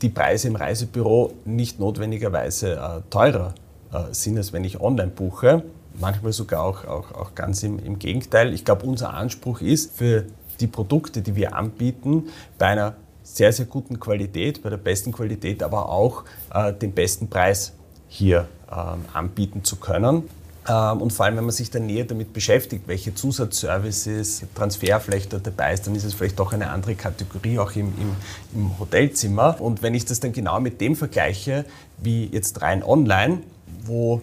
die 0.00 0.08
Preise 0.08 0.48
im 0.48 0.56
Reisebüro 0.56 1.32
nicht 1.44 1.78
notwendigerweise 1.78 2.74
äh, 2.74 3.00
teurer 3.10 3.54
äh, 3.92 4.12
sind, 4.12 4.38
als 4.38 4.52
wenn 4.52 4.64
ich 4.64 4.80
online 4.80 5.10
buche 5.14 5.62
manchmal 6.00 6.32
sogar 6.32 6.62
auch, 6.62 6.84
auch, 6.84 7.12
auch 7.12 7.34
ganz 7.34 7.62
im, 7.62 7.78
im 7.78 7.98
Gegenteil. 7.98 8.52
Ich 8.52 8.64
glaube, 8.64 8.86
unser 8.86 9.14
Anspruch 9.14 9.60
ist 9.60 9.96
für 9.96 10.24
die 10.60 10.66
Produkte, 10.66 11.22
die 11.22 11.36
wir 11.36 11.54
anbieten, 11.54 12.28
bei 12.58 12.66
einer 12.66 12.96
sehr, 13.22 13.52
sehr 13.52 13.66
guten 13.66 14.00
Qualität, 14.00 14.62
bei 14.62 14.70
der 14.70 14.78
besten 14.78 15.12
Qualität, 15.12 15.62
aber 15.62 15.88
auch 15.90 16.24
äh, 16.52 16.72
den 16.72 16.92
besten 16.92 17.28
Preis 17.28 17.74
hier 18.08 18.48
ähm, 18.70 19.04
anbieten 19.12 19.64
zu 19.64 19.76
können. 19.76 20.24
Ähm, 20.68 21.02
und 21.02 21.12
vor 21.12 21.26
allem, 21.26 21.36
wenn 21.36 21.44
man 21.44 21.52
sich 21.52 21.70
dann 21.70 21.86
näher 21.86 22.04
damit 22.04 22.32
beschäftigt, 22.32 22.88
welche 22.88 23.14
Zusatzservices, 23.14 24.44
Transfer 24.54 25.00
vielleicht 25.00 25.32
da 25.32 25.38
dabei 25.38 25.74
ist, 25.74 25.86
dann 25.86 25.94
ist 25.94 26.04
es 26.04 26.14
vielleicht 26.14 26.38
doch 26.38 26.52
eine 26.52 26.70
andere 26.70 26.94
Kategorie 26.94 27.58
auch 27.58 27.72
im, 27.72 27.92
im, 27.98 28.16
im 28.54 28.78
Hotelzimmer. 28.78 29.60
Und 29.60 29.82
wenn 29.82 29.94
ich 29.94 30.04
das 30.04 30.20
dann 30.20 30.32
genau 30.32 30.60
mit 30.60 30.80
dem 30.80 30.96
vergleiche, 30.96 31.64
wie 31.98 32.26
jetzt 32.26 32.60
rein 32.62 32.82
online, 32.82 33.42
wo 33.84 34.22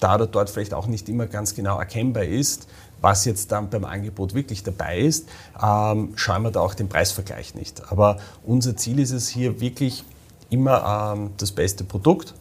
da 0.00 0.16
oder 0.16 0.26
dort 0.26 0.50
vielleicht 0.50 0.74
auch 0.74 0.86
nicht 0.86 1.08
immer 1.08 1.26
ganz 1.26 1.54
genau 1.54 1.78
erkennbar 1.78 2.24
ist, 2.24 2.68
was 3.00 3.24
jetzt 3.24 3.52
dann 3.52 3.70
beim 3.70 3.84
Angebot 3.84 4.34
wirklich 4.34 4.62
dabei 4.62 4.98
ist, 5.00 5.28
ähm, 5.62 6.12
schauen 6.16 6.42
wir 6.42 6.50
da 6.50 6.60
auch 6.60 6.74
den 6.74 6.88
Preisvergleich 6.88 7.54
nicht. 7.54 7.90
Aber 7.90 8.18
unser 8.44 8.76
Ziel 8.76 8.98
ist 8.98 9.12
es 9.12 9.28
hier 9.28 9.60
wirklich 9.60 10.04
immer 10.50 11.14
ähm, 11.14 11.30
das 11.36 11.52
beste 11.52 11.84
Produkt 11.84 12.34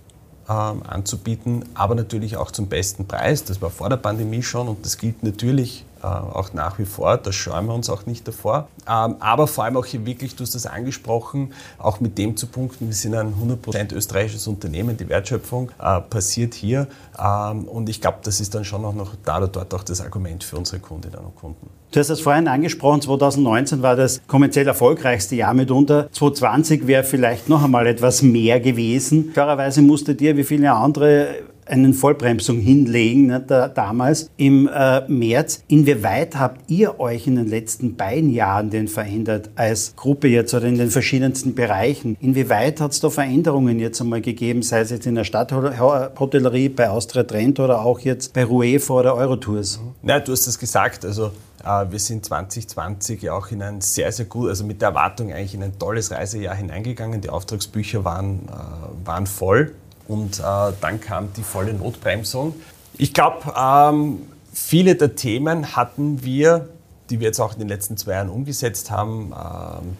ähm, 0.49 0.83
anzubieten, 0.83 1.63
aber 1.75 1.95
natürlich 1.95 2.35
auch 2.35 2.51
zum 2.51 2.67
besten 2.67 3.05
Preis. 3.07 3.45
Das 3.45 3.61
war 3.61 3.69
vor 3.69 3.89
der 3.89 3.97
Pandemie 3.97 4.43
schon 4.43 4.67
und 4.67 4.85
das 4.85 4.97
gilt 4.97 5.23
natürlich 5.23 5.85
auch 6.07 6.53
nach 6.53 6.79
wie 6.79 6.85
vor. 6.85 7.17
Da 7.17 7.31
scheuen 7.31 7.65
wir 7.67 7.73
uns 7.73 7.89
auch 7.89 8.05
nicht 8.05 8.27
davor. 8.27 8.67
Ähm, 8.87 9.15
aber 9.19 9.47
vor 9.47 9.63
allem 9.63 9.77
auch 9.77 9.85
hier 9.85 10.05
wirklich, 10.05 10.35
du 10.35 10.43
hast 10.43 10.55
das 10.55 10.65
angesprochen, 10.65 11.53
auch 11.77 11.99
mit 11.99 12.17
dem 12.17 12.37
zu 12.37 12.47
punkten, 12.47 12.87
wir 12.87 12.93
sind 12.93 13.15
ein 13.15 13.33
100% 13.33 13.93
österreichisches 13.93 14.47
Unternehmen, 14.47 14.97
die 14.97 15.07
Wertschöpfung 15.09 15.71
äh, 15.79 16.01
passiert 16.01 16.53
hier. 16.53 16.87
Ähm, 17.17 17.65
und 17.65 17.89
ich 17.89 18.01
glaube, 18.01 18.19
das 18.23 18.39
ist 18.39 18.55
dann 18.55 18.65
schon 18.65 18.83
auch 18.85 18.93
noch 18.93 19.15
da 19.25 19.37
oder 19.37 19.47
dort 19.47 19.73
auch 19.73 19.83
das 19.83 20.01
Argument 20.01 20.43
für 20.43 20.57
unsere 20.57 20.79
Kundinnen 20.79 21.19
und 21.19 21.35
Kunden. 21.35 21.69
Du 21.91 21.99
hast 21.99 22.09
es 22.09 22.21
vorhin 22.21 22.47
angesprochen, 22.47 23.01
2019 23.01 23.81
war 23.81 23.95
das 23.95 24.21
kommerziell 24.27 24.67
erfolgreichste 24.67 25.35
Jahr 25.35 25.55
mitunter. 25.55 26.07
2020 26.11 26.85
wäre 26.85 27.03
vielleicht 27.03 27.49
noch 27.49 27.63
einmal 27.63 27.87
etwas 27.87 28.21
mehr 28.21 28.59
gewesen. 28.59 29.33
Klarerweise 29.33 29.81
musstet 29.81 30.21
ihr, 30.21 30.37
wie 30.37 30.43
viele 30.43 30.71
andere 30.71 31.29
eine 31.69 31.93
Vollbremsung 31.93 32.59
hinlegen, 32.59 33.27
ne, 33.27 33.43
da, 33.45 33.67
damals 33.67 34.29
im 34.37 34.67
äh, 34.67 35.07
März. 35.07 35.63
Inwieweit 35.67 36.37
habt 36.37 36.69
ihr 36.69 36.99
euch 36.99 37.27
in 37.27 37.35
den 37.35 37.47
letzten 37.47 37.95
beiden 37.95 38.31
Jahren 38.31 38.69
denn 38.69 38.87
verändert 38.87 39.49
als 39.55 39.95
Gruppe 39.95 40.27
jetzt 40.27 40.53
oder 40.53 40.65
in 40.65 40.77
den 40.77 40.89
verschiedensten 40.89 41.55
Bereichen? 41.55 42.17
Inwieweit 42.19 42.81
hat 42.81 42.91
es 42.91 42.99
da 42.99 43.09
Veränderungen 43.09 43.79
jetzt 43.79 44.01
einmal 44.01 44.21
gegeben, 44.21 44.61
sei 44.61 44.81
es 44.81 44.89
jetzt 44.89 45.07
in 45.07 45.15
der 45.15 45.23
Stadthotellerie, 45.23 46.69
bei 46.69 46.89
Austria 46.89 47.23
Trend 47.23 47.59
oder 47.59 47.81
auch 47.81 47.99
jetzt 47.99 48.33
bei 48.33 48.43
Ruefa 48.43 48.93
oder 48.93 49.15
Eurotours? 49.15 49.79
Na, 50.01 50.19
du 50.19 50.31
hast 50.31 50.47
es 50.47 50.57
gesagt, 50.57 51.05
also 51.05 51.31
äh, 51.63 51.85
wir 51.89 51.99
sind 51.99 52.25
2020 52.25 53.21
ja 53.21 53.33
auch 53.33 53.51
in 53.51 53.61
ein 53.61 53.81
sehr, 53.81 54.11
sehr 54.11 54.25
gut, 54.25 54.49
also 54.49 54.63
mit 54.63 54.81
der 54.81 54.89
Erwartung 54.89 55.31
eigentlich 55.31 55.53
in 55.53 55.63
ein 55.63 55.77
tolles 55.77 56.11
Reisejahr 56.11 56.55
hineingegangen. 56.55 57.21
Die 57.21 57.29
Auftragsbücher 57.29 58.03
waren, 58.03 58.47
äh, 58.47 59.05
waren 59.05 59.27
voll 59.27 59.73
und 60.09 60.39
äh, 60.39 60.73
dann 60.81 60.99
kam 60.99 61.31
die 61.33 61.43
volle 61.43 61.73
Notbremsung. 61.73 62.55
Ich 62.97 63.13
glaube, 63.13 63.53
ähm, 63.55 64.23
viele 64.51 64.95
der 64.95 65.15
Themen 65.15 65.75
hatten 65.75 66.23
wir, 66.23 66.67
die 67.09 67.19
wir 67.19 67.27
jetzt 67.27 67.39
auch 67.39 67.53
in 67.53 67.59
den 67.59 67.69
letzten 67.69 67.95
zwei 67.95 68.13
Jahren 68.13 68.29
umgesetzt 68.29 68.89
haben, 68.89 69.31
äh, 69.31 69.35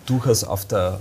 durchaus 0.07 0.43
auf 0.43 0.65
der, 0.65 0.99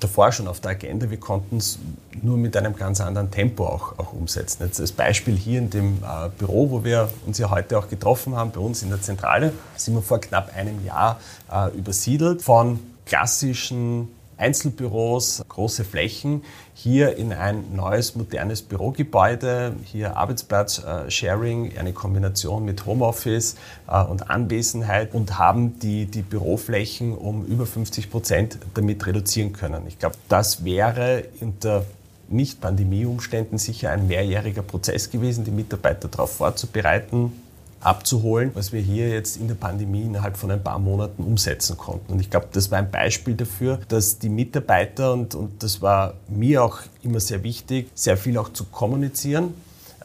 davor 0.00 0.32
schon 0.32 0.48
auf 0.48 0.58
der 0.60 0.72
Agenda. 0.72 1.08
Wir 1.08 1.20
konnten 1.20 1.58
es 1.58 1.78
nur 2.20 2.36
mit 2.36 2.56
einem 2.56 2.74
ganz 2.74 3.00
anderen 3.00 3.30
Tempo 3.30 3.64
auch, 3.64 3.96
auch 3.96 4.12
umsetzen. 4.12 4.64
Jetzt 4.64 4.80
als 4.80 4.90
Beispiel 4.90 5.36
hier 5.36 5.60
in 5.60 5.70
dem 5.70 5.98
äh, 5.98 6.28
Büro, 6.36 6.70
wo 6.70 6.82
wir 6.82 7.08
uns 7.26 7.38
ja 7.38 7.50
heute 7.50 7.78
auch 7.78 7.88
getroffen 7.88 8.34
haben, 8.34 8.50
bei 8.50 8.60
uns 8.60 8.82
in 8.82 8.88
der 8.88 9.00
Zentrale, 9.00 9.52
sind 9.76 9.94
wir 9.94 10.02
vor 10.02 10.20
knapp 10.20 10.52
einem 10.56 10.84
Jahr 10.84 11.20
äh, 11.52 11.68
übersiedelt 11.76 12.42
von 12.42 12.80
klassischen 13.06 14.08
Einzelbüros, 14.38 15.44
große 15.48 15.84
Flächen, 15.84 16.42
hier 16.74 17.16
in 17.16 17.32
ein 17.32 17.74
neues, 17.74 18.14
modernes 18.14 18.62
Bürogebäude, 18.62 19.74
hier 19.84 20.16
Arbeitsplatz-Sharing, 20.16 21.76
eine 21.76 21.92
Kombination 21.92 22.64
mit 22.64 22.86
Homeoffice 22.86 23.56
äh, 23.88 24.02
und 24.02 24.30
Anwesenheit 24.30 25.12
und 25.12 25.38
haben 25.38 25.78
die, 25.80 26.06
die 26.06 26.22
Büroflächen 26.22 27.16
um 27.16 27.44
über 27.44 27.66
50 27.66 28.10
Prozent 28.10 28.58
damit 28.74 29.06
reduzieren 29.06 29.52
können. 29.52 29.86
Ich 29.88 29.98
glaube, 29.98 30.16
das 30.28 30.64
wäre 30.64 31.24
unter 31.40 31.84
nicht-Pandemie-Umständen 32.28 33.58
sicher 33.58 33.90
ein 33.90 34.06
mehrjähriger 34.06 34.62
Prozess 34.62 35.10
gewesen, 35.10 35.44
die 35.44 35.50
Mitarbeiter 35.50 36.08
darauf 36.08 36.32
vorzubereiten, 36.36 37.32
abzuholen, 37.80 38.50
was 38.54 38.72
wir 38.72 38.80
hier 38.80 39.08
jetzt 39.10 39.36
in 39.36 39.48
der 39.48 39.54
Pandemie 39.54 40.02
innerhalb 40.02 40.36
von 40.36 40.50
ein 40.50 40.62
paar 40.62 40.78
Monaten 40.78 41.22
umsetzen 41.22 41.76
konnten. 41.76 42.12
Und 42.12 42.20
ich 42.20 42.30
glaube, 42.30 42.48
das 42.52 42.70
war 42.70 42.78
ein 42.78 42.90
Beispiel 42.90 43.34
dafür, 43.34 43.78
dass 43.88 44.18
die 44.18 44.28
Mitarbeiter, 44.28 45.12
und, 45.12 45.34
und 45.34 45.62
das 45.62 45.80
war 45.82 46.14
mir 46.28 46.62
auch 46.64 46.80
immer 47.02 47.20
sehr 47.20 47.42
wichtig, 47.42 47.90
sehr 47.94 48.16
viel 48.16 48.36
auch 48.38 48.52
zu 48.52 48.64
kommunizieren, 48.64 49.54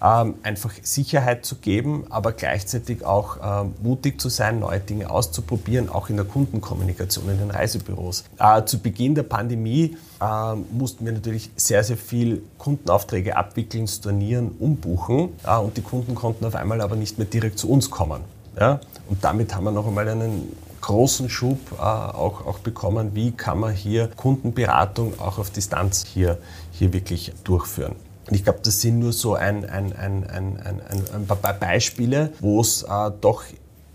ähm, 0.03 0.35
einfach 0.43 0.73
Sicherheit 0.81 1.45
zu 1.45 1.55
geben, 1.55 2.05
aber 2.09 2.33
gleichzeitig 2.33 3.05
auch 3.05 3.37
ähm, 3.41 3.73
mutig 3.81 4.19
zu 4.19 4.27
sein, 4.29 4.59
neue 4.59 4.79
Dinge 4.79 5.09
auszuprobieren, 5.09 5.89
auch 5.89 6.09
in 6.09 6.17
der 6.17 6.25
Kundenkommunikation, 6.25 7.29
in 7.29 7.39
den 7.39 7.51
Reisebüros. 7.51 8.25
Äh, 8.37 8.65
zu 8.65 8.79
Beginn 8.79 9.15
der 9.15 9.23
Pandemie 9.23 9.95
äh, 10.19 10.55
mussten 10.71 11.05
wir 11.05 11.13
natürlich 11.13 11.51
sehr, 11.55 11.83
sehr 11.83 11.97
viel 11.97 12.43
Kundenaufträge 12.57 13.37
abwickeln, 13.37 13.87
stornieren, 13.87 14.51
umbuchen 14.59 15.29
äh, 15.45 15.57
und 15.57 15.77
die 15.77 15.81
Kunden 15.81 16.15
konnten 16.15 16.45
auf 16.45 16.55
einmal 16.55 16.81
aber 16.81 16.97
nicht 16.97 17.17
mehr 17.17 17.27
direkt 17.27 17.57
zu 17.57 17.69
uns 17.69 17.89
kommen. 17.89 18.21
Ja? 18.59 18.81
Und 19.09 19.23
damit 19.23 19.55
haben 19.55 19.63
wir 19.63 19.71
noch 19.71 19.87
einmal 19.87 20.09
einen 20.09 20.51
großen 20.81 21.29
Schub 21.29 21.59
äh, 21.71 21.81
auch, 21.81 22.45
auch 22.45 22.59
bekommen, 22.59 23.11
wie 23.13 23.31
kann 23.31 23.59
man 23.61 23.73
hier 23.73 24.09
Kundenberatung 24.17 25.17
auch 25.17 25.37
auf 25.37 25.49
Distanz 25.49 26.05
hier, 26.05 26.37
hier 26.73 26.91
wirklich 26.91 27.31
durchführen. 27.45 27.95
Und 28.27 28.35
ich 28.35 28.43
glaube, 28.43 28.59
das 28.63 28.81
sind 28.81 28.99
nur 28.99 29.13
so 29.13 29.35
ein, 29.35 29.65
ein, 29.69 29.93
ein, 29.93 30.27
ein, 30.29 31.27
paar 31.27 31.53
Beispiele, 31.53 32.31
wo 32.39 32.61
es 32.61 32.83
äh, 32.83 33.11
doch 33.19 33.43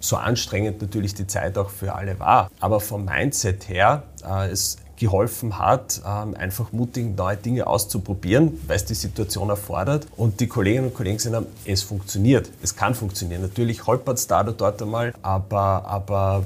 so 0.00 0.16
anstrengend 0.16 0.80
natürlich 0.80 1.14
die 1.14 1.26
Zeit 1.26 1.58
auch 1.58 1.70
für 1.70 1.94
alle 1.94 2.18
war. 2.20 2.50
Aber 2.60 2.80
vom 2.80 3.04
Mindset 3.04 3.68
her 3.68 4.04
äh, 4.24 4.48
es 4.48 4.76
geholfen 4.98 5.58
hat, 5.58 6.02
ähm, 6.04 6.34
einfach 6.34 6.72
mutig 6.72 7.16
neue 7.16 7.36
Dinge 7.36 7.66
auszuprobieren, 7.66 8.60
weil 8.66 8.76
es 8.76 8.84
die 8.84 8.94
Situation 8.94 9.48
erfordert. 9.48 10.06
Und 10.16 10.40
die 10.40 10.48
Kolleginnen 10.48 10.88
und 10.88 10.94
Kollegen 10.94 11.16
gesagt 11.16 11.36
haben, 11.36 11.46
es 11.64 11.82
funktioniert, 11.82 12.50
es 12.62 12.74
kann 12.74 12.94
funktionieren. 12.94 13.42
Natürlich 13.42 13.86
holpert 13.86 14.18
es 14.18 14.26
da 14.26 14.40
oder 14.40 14.52
dort 14.52 14.82
einmal, 14.82 15.14
aber, 15.22 15.84
aber 15.86 16.44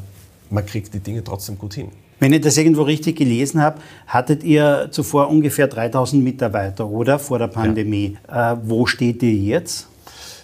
man 0.50 0.66
kriegt 0.66 0.92
die 0.92 1.00
Dinge 1.00 1.24
trotzdem 1.24 1.58
gut 1.58 1.74
hin. 1.74 1.90
Wenn 2.22 2.32
ich 2.32 2.40
das 2.40 2.56
irgendwo 2.56 2.82
richtig 2.82 3.16
gelesen 3.16 3.60
habe, 3.60 3.80
hattet 4.06 4.44
ihr 4.44 4.86
zuvor 4.92 5.28
ungefähr 5.28 5.66
3000 5.66 6.22
Mitarbeiter, 6.22 6.86
oder? 6.86 7.18
Vor 7.18 7.40
der 7.40 7.48
Pandemie. 7.48 8.16
Ja. 8.28 8.52
Äh, 8.52 8.58
wo 8.62 8.86
steht 8.86 9.24
ihr 9.24 9.32
jetzt? 9.32 9.88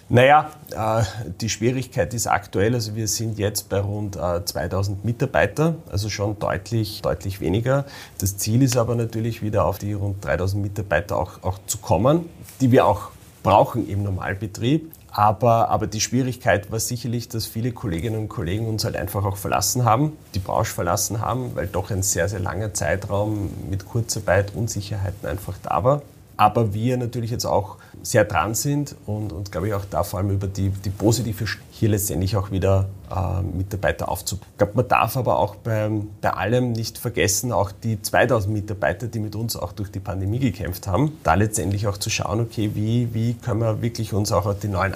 Naja, 0.09 0.49
äh, 0.71 1.03
die 1.39 1.47
Schwierigkeit 1.47 2.13
ist 2.13 2.27
aktuell, 2.27 2.73
also 2.73 2.97
wir 2.97 3.07
sind 3.07 3.39
jetzt 3.39 3.69
bei 3.69 3.79
rund 3.79 4.17
äh, 4.17 4.43
2000 4.43 5.05
Mitarbeiter, 5.05 5.75
also 5.89 6.09
schon 6.09 6.37
deutlich, 6.37 7.01
deutlich 7.01 7.39
weniger. 7.39 7.85
Das 8.17 8.35
Ziel 8.35 8.61
ist 8.61 8.75
aber 8.75 8.95
natürlich 8.95 9.41
wieder 9.41 9.63
auf 9.63 9.77
die 9.77 9.93
rund 9.93 10.25
3000 10.25 10.61
Mitarbeiter 10.61 11.15
auch, 11.15 11.41
auch 11.43 11.59
zu 11.65 11.77
kommen, 11.77 12.25
die 12.59 12.71
wir 12.71 12.85
auch 12.85 13.11
brauchen 13.41 13.87
im 13.87 14.03
Normalbetrieb. 14.03 14.91
Aber, 15.11 15.69
aber 15.69 15.87
die 15.87 16.01
Schwierigkeit 16.01 16.71
war 16.71 16.79
sicherlich, 16.79 17.29
dass 17.29 17.45
viele 17.45 17.71
Kolleginnen 17.71 18.17
und 18.17 18.29
Kollegen 18.29 18.67
uns 18.67 18.85
halt 18.85 18.95
einfach 18.95 19.25
auch 19.25 19.37
verlassen 19.37 19.85
haben, 19.85 20.13
die 20.35 20.39
Branche 20.39 20.73
verlassen 20.73 21.21
haben, 21.21 21.55
weil 21.55 21.67
doch 21.67 21.91
ein 21.91 22.03
sehr, 22.03 22.29
sehr 22.29 22.39
langer 22.39 22.73
Zeitraum 22.73 23.49
mit 23.69 23.87
Kurzarbeit, 23.87 24.53
Unsicherheiten 24.55 25.27
einfach 25.27 25.55
da 25.63 25.83
war. 25.83 26.01
Aber 26.37 26.73
wir 26.73 26.97
natürlich 26.97 27.31
jetzt 27.31 27.45
auch 27.45 27.77
sehr 28.01 28.25
dran 28.25 28.55
sind 28.55 28.95
und, 29.05 29.31
und 29.31 29.51
glaube 29.51 29.67
ich 29.67 29.73
auch 29.73 29.85
da 29.89 30.03
vor 30.03 30.19
allem 30.19 30.31
über 30.31 30.47
die, 30.47 30.69
die 30.69 30.89
positive 30.89 31.45
hier 31.71 31.89
letztendlich 31.89 32.35
auch 32.35 32.51
wieder 32.51 32.89
äh, 33.09 33.41
Mitarbeiter 33.41 34.09
aufzubauen. 34.09 34.47
Ich 34.51 34.57
glaube, 34.57 34.73
man 34.75 34.87
darf 34.87 35.15
aber 35.15 35.37
auch 35.37 35.55
bei, 35.55 35.89
bei 36.21 36.31
allem 36.31 36.73
nicht 36.73 36.97
vergessen, 36.97 37.51
auch 37.51 37.71
die 37.71 38.01
2000 38.01 38.53
Mitarbeiter, 38.53 39.07
die 39.07 39.19
mit 39.19 39.35
uns 39.35 39.55
auch 39.55 39.71
durch 39.71 39.91
die 39.91 39.99
Pandemie 39.99 40.39
gekämpft 40.39 40.87
haben, 40.87 41.17
da 41.23 41.35
letztendlich 41.35 41.87
auch 41.87 41.97
zu 41.97 42.09
schauen, 42.09 42.41
okay, 42.41 42.71
wie, 42.73 43.13
wie 43.13 43.33
können 43.35 43.61
wir 43.61 43.81
wirklich 43.81 44.13
uns 44.13 44.31
auch 44.31 44.53
die 44.53 44.67
neuen 44.67 44.93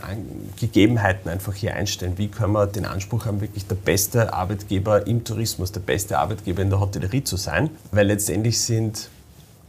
Gegebenheiten 0.59 1.29
einfach 1.29 1.53
hier 1.53 1.73
einstellen? 1.75 2.17
Wie 2.17 2.27
können 2.27 2.53
wir 2.53 2.67
den 2.67 2.85
Anspruch 2.85 3.25
haben, 3.25 3.41
wirklich 3.41 3.65
der 3.67 3.75
beste 3.75 4.33
Arbeitgeber 4.33 5.07
im 5.07 5.23
Tourismus, 5.23 5.71
der 5.71 5.81
beste 5.81 6.19
Arbeitgeber 6.19 6.61
in 6.61 6.69
der 6.69 6.79
Hotellerie 6.79 7.23
zu 7.23 7.37
sein? 7.37 7.69
Weil 7.91 8.07
letztendlich 8.07 8.59
sind 8.61 9.09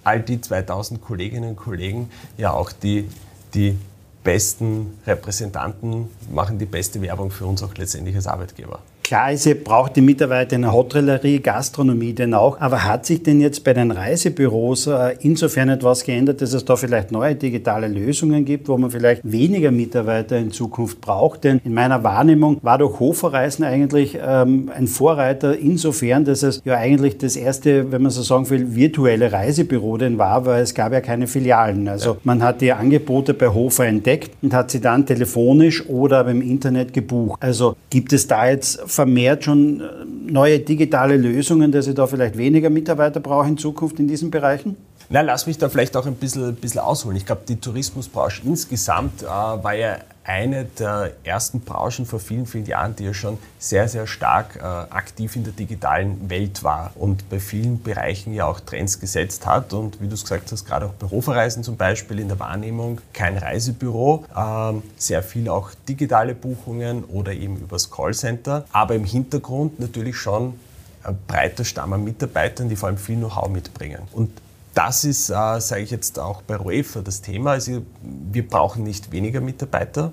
all 0.05 0.21
die 0.21 0.41
2000 0.41 1.01
Kolleginnen 1.01 1.51
und 1.51 1.57
Kollegen 1.57 2.11
ja 2.37 2.53
auch 2.53 2.73
die, 2.73 3.09
die 3.55 3.79
besten 4.23 4.99
Repräsentanten, 5.07 6.09
machen 6.31 6.59
die 6.59 6.67
beste 6.67 7.01
Werbung 7.03 7.31
für 7.31 7.47
uns 7.47 7.63
auch 7.63 7.75
letztendlich 7.75 8.17
als 8.17 8.27
Arbeitgeber. 8.27 8.81
Klar 9.05 9.33
ist, 9.33 9.45
ihr 9.45 9.63
braucht 9.63 9.97
die 9.97 10.01
Mitarbeiter 10.01 10.57
in 10.57 10.63
der 10.63 10.73
Hotellerie, 10.73 11.39
Gastronomie 11.39 12.15
denn 12.15 12.33
auch. 12.33 12.59
Aber 12.59 12.85
hat 12.85 13.05
sich 13.05 13.23
denn 13.23 13.39
jetzt 13.39 13.63
bei 13.63 13.75
den 13.75 13.91
Reisebüros 13.91 14.87
äh, 14.87 15.17
insofern 15.21 15.69
etwas 15.69 16.05
geändert, 16.05 16.41
dass 16.41 16.55
es 16.55 16.65
da 16.65 16.75
vielleicht 16.75 17.13
neue 17.13 17.35
digitale 17.35 17.87
Lösungen 17.87 18.47
gibt, 18.47 18.67
wo 18.67 18.79
man 18.79 18.91
vielleicht 18.91 19.21
weniger 19.23 19.71
Mitarbeiter 19.73 20.39
in 20.39 20.53
Zukunft 20.53 21.03
braucht? 21.03 21.45
Denn 21.45 21.61
in 21.65 21.75
meiner 21.75 22.03
Wahrnehmung 22.03 22.57
war 22.63 22.79
doch 22.79 22.99
Hoferreisen 22.99 23.63
eigentlich 23.67 24.17
ähm, 24.27 24.71
ein 24.75 24.87
Vorreiter 24.87 25.55
insofern, 25.55 26.25
dass 26.25 26.43
es 26.43 26.63
ja 26.65 26.79
eigentlich 26.79 27.19
das 27.19 27.37
erste, 27.37 27.93
wenn 27.93 28.01
man 28.01 28.11
so 28.11 28.23
sagen 28.23 28.49
will, 28.49 28.75
virtuelle 28.75 29.31
Reisebüro 29.31 29.99
denn 29.99 30.17
war, 30.17 30.47
weil 30.47 30.63
es 30.63 30.73
gab 30.73 30.95
ja 30.95 31.03
keine 31.03 31.27
Filialen. 31.27 31.89
Also 31.89 32.17
man 32.25 32.43
hat 32.43 32.63
die 32.63 32.73
Angebote 32.73 33.35
bei 33.35 33.49
Hofer 33.49 33.85
entdeckt 33.85 34.31
und 34.41 34.55
hat 34.55 34.71
sie 34.71 34.81
dann 34.81 35.05
telefonisch 35.05 35.87
oder 35.91 36.25
beim 36.25 36.41
Internet 36.41 36.95
gebucht. 36.95 37.43
Also 37.43 37.77
gibt 37.91 38.15
es 38.15 38.27
da 38.27 38.49
jetzt 38.49 38.94
vermehrt 38.95 39.45
schon 39.45 39.81
äh, 39.81 39.85
neue 40.31 40.61
digitale 40.61 41.17
Lösungen, 41.17 41.73
dass 41.73 41.87
ich 41.87 41.95
da 41.95 42.07
vielleicht 42.07 42.37
weniger 42.37 42.71
Mitarbeiter 42.71 43.21
brauche 43.21 43.49
in 43.49 43.59
Zukunft 43.59 43.99
in 43.99 44.09
diesen 44.09 44.31
Bereichen? 44.31 44.77
Na, 45.11 45.21
lass 45.21 45.47
mich 45.47 45.59
da 45.59 45.69
vielleicht 45.69 45.97
auch 45.97 46.07
ein 46.07 46.15
bisschen, 46.15 46.55
bisschen 46.55 46.81
ausholen. 46.81 47.17
Ich 47.17 47.27
glaube, 47.27 47.43
die 47.47 47.57
Tourismusbranche 47.57 48.43
insgesamt 48.45 49.23
äh, 49.23 49.27
war 49.27 49.75
ja 49.75 49.99
eine 50.25 50.65
der 50.65 51.13
ersten 51.23 51.61
Branchen 51.61 52.07
vor 52.07 52.19
vielen, 52.19 52.47
vielen 52.47 52.67
Jahren, 52.67 52.97
die 52.97 53.05
ja 53.05 53.15
schon 53.15 53.39
sehr, 53.59 53.89
sehr 53.89 54.07
stark 54.07 54.57
äh, 54.57 54.63
aktiv 54.63 55.37
in 55.37 55.45
der 55.45 55.53
digitalen 55.53 56.29
Welt 56.31 56.65
war 56.65 56.93
und 56.95 57.29
bei 57.29 57.39
vielen 57.39 57.83
Bereichen 57.83 58.33
ja 58.33 58.47
auch 58.47 58.61
Trends 58.61 58.99
gesetzt 59.01 59.47
hat. 59.47 59.73
Und 59.73 60.01
wie 60.01 60.09
du 60.09 60.15
es 60.15 60.23
gesagt 60.23 60.51
hast, 60.51 60.65
gerade 60.65 60.87
auch 60.87 60.95
Büroverreisen 60.95 61.63
zum 61.63 61.77
Beispiel 61.77 62.19
in 62.19 62.29
der 62.29 62.41
Wahrnehmung, 62.41 63.01
kein 63.13 63.37
Reisebüro, 63.37 64.25
äh, 64.35 64.73
sehr 64.97 65.23
viel 65.23 65.49
auch 65.49 65.71
digitale 65.87 66.35
Buchungen 66.35 67.05
oder 67.05 67.33
eben 67.33 67.57
übers 67.57 67.91
Callcenter, 67.91 68.65
aber 68.73 68.95
im 68.95 69.05
Hintergrund 69.05 69.79
natürlich 69.79 70.17
schon 70.17 70.55
ein 71.03 71.19
breiter 71.27 71.65
Stamm 71.65 71.93
an 71.93 72.03
Mitarbeitern, 72.03 72.69
die 72.69 72.77
vor 72.77 72.89
allem 72.89 72.99
viel 72.99 73.17
Know-how 73.17 73.49
mitbringen. 73.49 74.01
Und 74.13 74.31
das 74.75 75.05
ist, 75.05 75.31
äh, 75.31 75.61
sage 75.61 75.83
ich 75.83 75.91
jetzt 75.91 76.19
auch 76.19 76.43
bei 76.43 76.59
UEFA 76.59 77.01
das 77.01 77.23
Thema. 77.23 77.53
Also 77.53 77.83
wir 78.03 78.47
brauchen 78.47 78.83
nicht 78.83 79.13
weniger 79.13 79.41
Mitarbeiter 79.41 80.13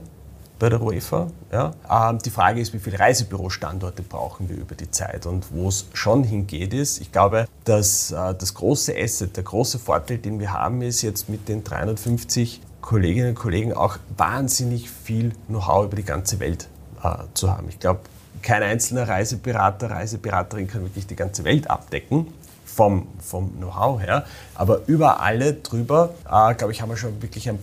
bei 0.59 0.69
der 0.69 0.81
UEFA. 0.81 1.27
Ja. 1.51 1.73
Ähm, 1.89 2.19
die 2.19 2.29
Frage 2.29 2.61
ist, 2.61 2.71
wie 2.71 2.79
viele 2.79 2.99
Reisebürostandorte 2.99 4.03
brauchen 4.03 4.47
wir 4.47 4.57
über 4.57 4.75
die 4.75 4.91
Zeit? 4.91 5.25
Und 5.25 5.51
wo 5.51 5.67
es 5.67 5.87
schon 5.93 6.23
hingeht 6.23 6.73
ist, 6.73 7.01
ich 7.01 7.11
glaube, 7.11 7.47
dass 7.63 8.11
äh, 8.11 8.35
das 8.35 8.53
große 8.53 8.93
Asset, 8.95 9.35
der 9.35 9.43
große 9.43 9.79
Vorteil, 9.79 10.19
den 10.19 10.39
wir 10.39 10.53
haben, 10.53 10.83
ist 10.83 11.01
jetzt 11.01 11.29
mit 11.29 11.49
den 11.49 11.63
350 11.63 12.61
Kolleginnen 12.81 13.29
und 13.29 13.35
Kollegen 13.35 13.73
auch 13.73 13.97
wahnsinnig 14.15 14.89
viel 14.91 15.31
Know-how 15.47 15.85
über 15.85 15.95
die 15.95 16.05
ganze 16.05 16.39
Welt 16.39 16.67
äh, 17.03 17.15
zu 17.33 17.51
haben. 17.51 17.67
Ich 17.69 17.79
glaube, 17.79 18.01
kein 18.43 18.61
einzelner 18.61 19.07
Reiseberater, 19.07 19.89
Reiseberaterin 19.89 20.67
kann 20.67 20.83
wirklich 20.83 21.07
die 21.07 21.15
ganze 21.15 21.43
Welt 21.43 21.69
abdecken 21.69 22.27
vom, 22.75 23.07
vom 23.19 23.57
Know-how 23.57 24.01
her. 24.01 24.25
Aber 24.55 24.81
über 24.87 25.21
alle 25.21 25.53
drüber, 25.53 26.13
äh, 26.25 26.53
glaube 26.55 26.71
ich, 26.71 26.81
haben 26.81 26.89
wir 26.89 26.97
schon 26.97 27.21
wirklich 27.21 27.49
ein 27.49 27.59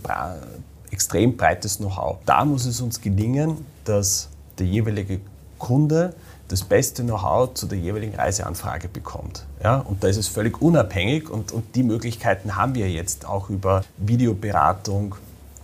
extrem 0.91 1.37
breites 1.37 1.79
Know-how. 1.79 2.19
Da 2.27 2.45
muss 2.45 2.67
es 2.67 2.81
uns 2.81 3.01
gelingen, 3.01 3.65
dass 3.85 4.29
der 4.59 4.67
jeweilige 4.67 5.21
Kunde 5.59 6.15
das 6.49 6.65
beste 6.65 7.03
Know-how 7.03 7.53
zu 7.55 7.67
der 7.67 7.79
jeweiligen 7.79 8.15
Reiseanfrage 8.15 8.89
bekommt. 8.89 9.45
Ja? 9.63 9.79
Und 9.79 10.03
da 10.03 10.09
ist 10.09 10.17
es 10.17 10.29
völlig 10.29 10.61
unabhängig 10.63 11.29
und, 11.29 11.53
und 11.53 11.75
die 11.75 11.83
Möglichkeiten 11.83 12.57
haben 12.57 12.75
wir 12.75 12.91
jetzt 12.91 13.27
auch 13.27 13.51
über 13.51 13.85
Videoberatung, 13.99 15.17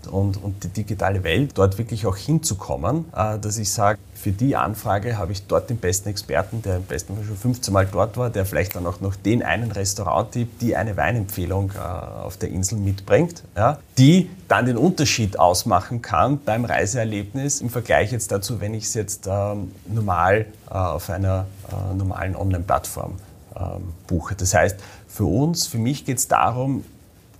und, 0.06 0.42
und 0.42 0.64
die 0.64 0.68
digitale 0.68 1.24
Welt, 1.24 1.52
dort 1.54 1.78
wirklich 1.78 2.06
auch 2.06 2.16
hinzukommen, 2.16 3.06
äh, 3.14 3.38
dass 3.38 3.58
ich 3.58 3.72
sage, 3.72 3.98
für 4.14 4.32
die 4.32 4.56
Anfrage 4.56 5.18
habe 5.18 5.32
ich 5.32 5.46
dort 5.46 5.68
den 5.68 5.76
besten 5.76 6.08
Experten, 6.08 6.62
der 6.62 6.76
im 6.76 6.84
besten 6.84 7.14
Fall 7.14 7.24
schon 7.24 7.36
15 7.36 7.74
Mal 7.74 7.86
dort 7.86 8.16
war, 8.16 8.30
der 8.30 8.46
vielleicht 8.46 8.74
dann 8.74 8.86
auch 8.86 9.00
noch 9.00 9.16
den 9.16 9.42
einen 9.42 9.70
Restauranttipp, 9.70 10.58
die 10.60 10.76
eine 10.76 10.96
Weinempfehlung 10.96 11.72
äh, 11.72 11.78
auf 11.78 12.38
der 12.38 12.48
Insel 12.48 12.78
mitbringt, 12.78 13.42
ja, 13.54 13.78
die 13.98 14.30
dann 14.48 14.66
den 14.66 14.76
Unterschied 14.76 15.38
ausmachen 15.38 16.00
kann 16.00 16.40
beim 16.42 16.64
Reiseerlebnis 16.64 17.60
im 17.60 17.68
Vergleich 17.68 18.12
jetzt 18.12 18.32
dazu, 18.32 18.60
wenn 18.60 18.72
ich 18.72 18.84
es 18.84 18.94
jetzt 18.94 19.26
ähm, 19.26 19.72
normal 19.86 20.46
äh, 20.70 20.74
auf 20.74 21.10
einer 21.10 21.46
äh, 21.68 21.94
normalen 21.94 22.34
Online-Plattform 22.34 23.16
ähm, 23.56 23.92
buche. 24.06 24.34
Das 24.34 24.54
heißt, 24.54 24.78
für 25.06 25.26
uns, 25.26 25.66
für 25.66 25.78
mich 25.78 26.04
geht 26.04 26.18
es 26.18 26.28
darum, 26.28 26.84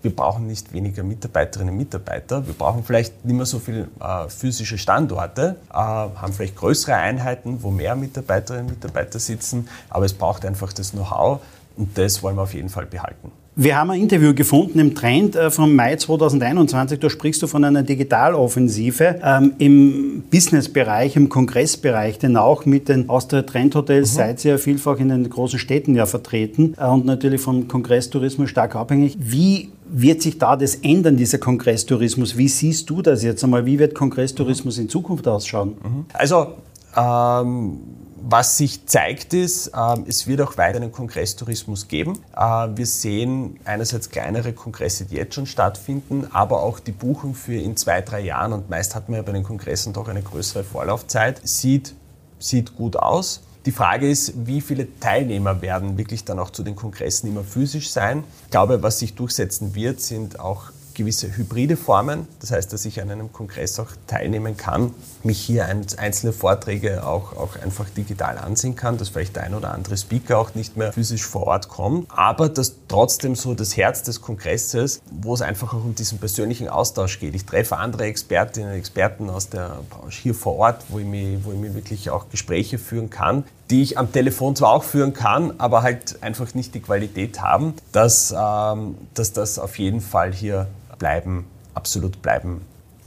wir 0.05 0.15
brauchen 0.15 0.47
nicht 0.47 0.73
weniger 0.73 1.03
Mitarbeiterinnen 1.03 1.73
und 1.73 1.79
Mitarbeiter, 1.79 2.47
wir 2.47 2.55
brauchen 2.55 2.85
vielleicht 2.85 3.25
nicht 3.25 3.35
mehr 3.35 3.47
so 3.47 3.59
viele 3.59 3.89
äh, 4.01 4.29
physische 4.29 4.77
Standorte, 4.77 5.57
äh, 5.71 5.75
haben 5.75 6.33
vielleicht 6.33 6.57
größere 6.57 6.95
Einheiten, 6.95 7.63
wo 7.63 7.71
mehr 7.71 7.97
Mitarbeiterinnen 7.97 8.67
und 8.67 8.75
Mitarbeiter 8.75 9.19
sitzen, 9.19 9.69
aber 9.89 10.05
es 10.05 10.13
braucht 10.13 10.45
einfach 10.45 10.73
das 10.73 10.93
Know-how 10.93 11.41
und 11.77 11.97
das 11.97 12.23
wollen 12.23 12.37
wir 12.37 12.43
auf 12.43 12.55
jeden 12.55 12.69
Fall 12.69 12.87
behalten. 12.87 13.33
Wir 13.57 13.77
haben 13.79 13.91
ein 13.91 14.01
Interview 14.01 14.35
gefunden 14.35 14.81
im 14.81 14.97
Trend 14.97 15.37
äh, 15.37 15.49
vom 15.49 15.77
Mai 15.77 15.95
2021. 15.95 16.99
Da 16.99 17.09
sprichst 17.09 17.41
du 17.41 17.47
von 17.47 17.63
einer 17.63 17.85
Digitaloffensive 17.85 19.21
ähm, 19.23 19.53
im 19.59 20.25
Businessbereich, 20.29 21.15
im 21.15 21.29
Kongressbereich, 21.29 22.19
denn 22.19 22.37
auch 22.37 22.67
mit 22.67 22.89
den 22.89 23.09
Austria 23.09 23.43
Trend 23.43 23.77
Hotels 23.77 24.13
mhm. 24.13 24.17
seid 24.17 24.45
ihr 24.45 24.53
ja 24.53 24.59
vielfach 24.59 24.99
in 24.99 25.09
den 25.09 25.31
großen 25.31 25.61
Städten 25.61 25.95
ja 25.95 26.07
vertreten 26.07 26.75
äh, 26.77 26.85
und 26.85 27.07
natürlich 27.07 27.41
vom 27.41 27.69
Kongresstourismus 27.69 28.51
stark 28.51 28.75
abhängig. 28.75 29.17
Wie 29.21 29.71
wird 29.89 30.21
sich 30.23 30.39
da 30.39 30.57
das 30.57 30.75
ändern, 30.75 31.17
dieser 31.17 31.39
Kongresstourismus? 31.39 32.37
Wie 32.37 32.49
siehst 32.49 32.91
du 32.91 33.03
das 33.03 33.23
jetzt 33.23 33.45
einmal? 33.45 33.67
Wie 33.67 33.79
wird 33.79 33.95
Kongresstourismus 33.95 34.79
in 34.79 34.89
Zukunft 34.89 35.29
ausschauen? 35.29 35.75
Mhm. 35.81 36.07
Also, 36.13 36.55
ähm, 36.97 37.79
was 38.27 38.57
sich 38.57 38.87
zeigt 38.87 39.35
ist, 39.35 39.69
äh, 39.69 39.97
es 40.09 40.27
wird 40.27 40.41
auch 40.41 40.57
weiter 40.57 40.77
einen 40.77 40.93
Kongresstourismus 40.93 41.89
geben. 41.89 42.19
Äh, 42.35 42.69
wir 42.75 42.87
sehen 42.87 43.61
einerseits 43.65 44.09
kleinere 44.09 44.55
Kongresse, 44.55 45.05
die 45.05 45.17
jetzt 45.17 45.35
schon 45.35 45.47
stattfinden, 45.47 46.29
aber 46.33 46.63
auch 46.63 46.81
die 46.81 46.93
Buchung 46.93 47.35
für 47.35 47.55
in 47.55 47.77
zwei, 47.77 48.01
drei 48.01 48.21
Jahren, 48.21 48.55
und 48.55 48.71
meist 48.71 48.95
hat 48.95 49.11
man 49.11 49.17
ja 49.17 49.23
bei 49.23 49.33
den 49.33 49.43
Kongressen 49.43 49.93
doch 49.93 50.09
eine 50.09 50.23
größere 50.23 50.65
Vorlaufzeit, 50.65 51.41
sieht, 51.47 51.95
sieht 52.39 52.77
gut 52.77 52.97
aus. 52.97 53.43
Die 53.67 53.73
Frage 53.73 54.11
ist, 54.11 54.47
wie 54.47 54.63
viele 54.63 54.99
Teilnehmer 55.01 55.61
werden 55.61 55.99
wirklich 55.99 56.25
dann 56.25 56.39
auch 56.39 56.51
zu 56.51 56.63
den 56.63 56.77
Kongressen 56.77 57.29
immer 57.29 57.45
physisch 57.45 57.91
sein. 57.91 58.25
Ich 58.45 58.51
glaube, 58.51 58.83
was 58.83 59.01
sich 59.01 59.15
durchsetzen 59.15 59.75
wird, 59.75 60.01
sind 60.01 60.41
auch 60.41 60.71
gewisse 60.95 61.37
hybride 61.37 61.77
Formen. 61.77 62.27
Das 62.41 62.51
heißt, 62.51 62.73
dass 62.73 62.85
ich 62.85 63.01
an 63.03 63.11
einem 63.11 63.33
Kongress 63.33 63.79
auch 63.79 63.91
teilnehmen 64.07 64.57
kann, 64.57 64.95
mich 65.23 65.41
hier 65.41 65.67
einzelne 65.67 66.33
Vorträge 66.33 67.07
auch, 67.07 67.37
auch 67.37 67.57
einfach 67.63 67.89
digital 67.91 68.39
ansehen 68.39 68.77
kann, 68.77 68.99
dass 68.99 69.09
vielleicht 69.09 69.37
der 69.37 69.45
ein 69.45 69.55
oder 69.55 69.73
andere 69.73 69.97
Speaker 69.97 70.39
auch 70.39 70.55
nicht 70.55 70.77
mehr 70.77 70.93
physisch 70.93 71.25
vor 71.25 71.47
Ort 71.47 71.69
kommt, 71.69 72.11
aber 72.11 72.49
dass 72.49 72.75
trotzdem 72.89 73.35
so 73.35 73.55
das 73.55 73.77
Herz 73.77 74.03
des 74.03 74.21
Kongresses, 74.21 75.01
wo 75.11 75.35
es 75.35 75.43
einfach 75.43 75.75
auch 75.75 75.85
um 75.85 75.95
diesen 75.95 76.19
persönlichen 76.19 76.69
Austausch 76.69 77.19
geht. 77.19 77.35
Ich 77.35 77.45
treffe 77.45 77.77
andere 77.77 78.05
Expertinnen 78.05 78.71
und 78.71 78.77
Experten 78.77 79.31
aus 79.31 79.49
der 79.49 79.79
Branche 79.91 80.23
hier 80.23 80.35
vor 80.35 80.57
Ort, 80.57 80.85
wo 80.89 80.99
ich 80.99 81.07
mich, 81.07 81.39
wo 81.45 81.53
ich 81.53 81.59
mich 81.59 81.75
wirklich 81.75 82.11
auch 82.11 82.29
Gespräche 82.31 82.79
führen 82.79 83.11
kann, 83.11 83.45
die 83.71 83.83
ich 83.83 83.99
am 83.99 84.13
Telefon 84.13 84.57
zwar 84.57 84.73
auch 84.73 84.85
führen 84.85 85.15
kann, 85.15 85.55
aber 85.59 85.83
halt 85.83 86.23
einfach 86.23 86.55
nicht 86.55 86.75
die 86.75 86.81
Qualität 86.81 87.41
haben, 87.41 87.75
dass, 87.93 88.35
ähm, 88.37 88.97
dass 89.15 89.33
das 89.33 89.59
auf 89.59 89.79
jeden 89.79 90.01
Fall 90.01 90.33
hier 90.33 90.69
bleiben, 91.05 91.45
absolut 91.75 92.23
bleiben 92.23 92.63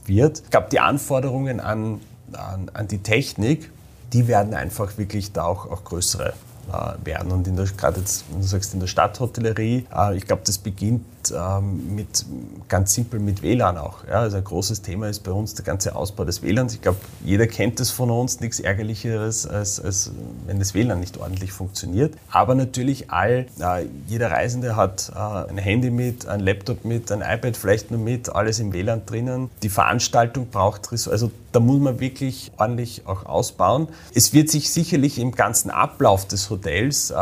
wird. 0.05 0.43
Ich 0.43 0.51
glaube, 0.51 0.67
die 0.71 0.79
Anforderungen 0.79 1.59
an, 1.59 1.99
an, 2.31 2.69
an, 2.71 2.87
die 2.87 2.99
Technik, 2.99 3.71
die 4.13 4.27
werden 4.27 4.53
einfach 4.53 4.99
wirklich 4.99 5.31
da 5.31 5.45
auch, 5.45 5.65
auch 5.71 5.83
größere 5.83 6.33
äh, 6.71 7.05
werden. 7.05 7.31
Und 7.31 7.47
gerade 7.75 7.99
jetzt, 7.99 8.25
wenn 8.29 8.41
du 8.41 8.45
sagst, 8.45 8.75
in 8.75 8.81
der 8.81 8.85
Stadthotellerie, 8.85 9.87
äh, 9.91 10.15
ich 10.15 10.27
glaube, 10.27 10.43
das 10.45 10.59
beginnt 10.59 11.03
ähm, 11.31 11.95
mit 11.95 12.25
ganz 12.67 12.93
simpel 12.93 13.19
mit 13.19 13.41
WLAN 13.41 13.77
auch. 13.77 14.05
Ja, 14.07 14.21
also 14.21 14.37
ein 14.37 14.43
großes 14.43 14.81
Thema 14.81 15.07
ist 15.09 15.19
bei 15.23 15.31
uns 15.31 15.53
der 15.55 15.65
ganze 15.65 15.95
Ausbau 15.95 16.25
des 16.25 16.41
WLANs. 16.41 16.73
Ich 16.73 16.81
glaube, 16.81 16.99
jeder 17.23 17.47
kennt 17.47 17.79
es 17.79 17.91
von 17.91 18.09
uns, 18.11 18.39
nichts 18.39 18.59
Ärgerlicheres, 18.59 19.47
als, 19.47 19.79
als 19.79 20.11
wenn 20.45 20.59
das 20.59 20.73
WLAN 20.73 20.99
nicht 20.99 21.17
ordentlich 21.17 21.51
funktioniert. 21.51 22.15
Aber 22.31 22.55
natürlich 22.55 23.11
all, 23.11 23.45
äh, 23.59 23.85
jeder 24.07 24.31
Reisende 24.31 24.75
hat 24.75 25.11
äh, 25.15 25.49
ein 25.49 25.57
Handy 25.57 25.89
mit, 25.89 26.27
ein 26.27 26.39
Laptop 26.39 26.85
mit, 26.85 27.11
ein 27.11 27.21
iPad 27.21 27.57
vielleicht 27.57 27.91
nur 27.91 27.99
mit, 27.99 28.29
alles 28.29 28.59
im 28.59 28.73
WLAN 28.73 29.05
drinnen. 29.05 29.49
Die 29.63 29.69
Veranstaltung 29.69 30.47
braucht 30.49 30.87
also 31.07 31.31
da 31.51 31.59
muss 31.59 31.79
man 31.79 31.99
wirklich 31.99 32.51
ordentlich 32.57 33.03
auch 33.05 33.25
ausbauen. 33.25 33.87
Es 34.13 34.33
wird 34.33 34.49
sich 34.49 34.71
sicherlich 34.71 35.17
im 35.17 35.31
ganzen 35.31 35.71
Ablauf 35.71 36.27
des 36.27 36.49
Hotels, 36.49 37.11
äh, 37.11 37.15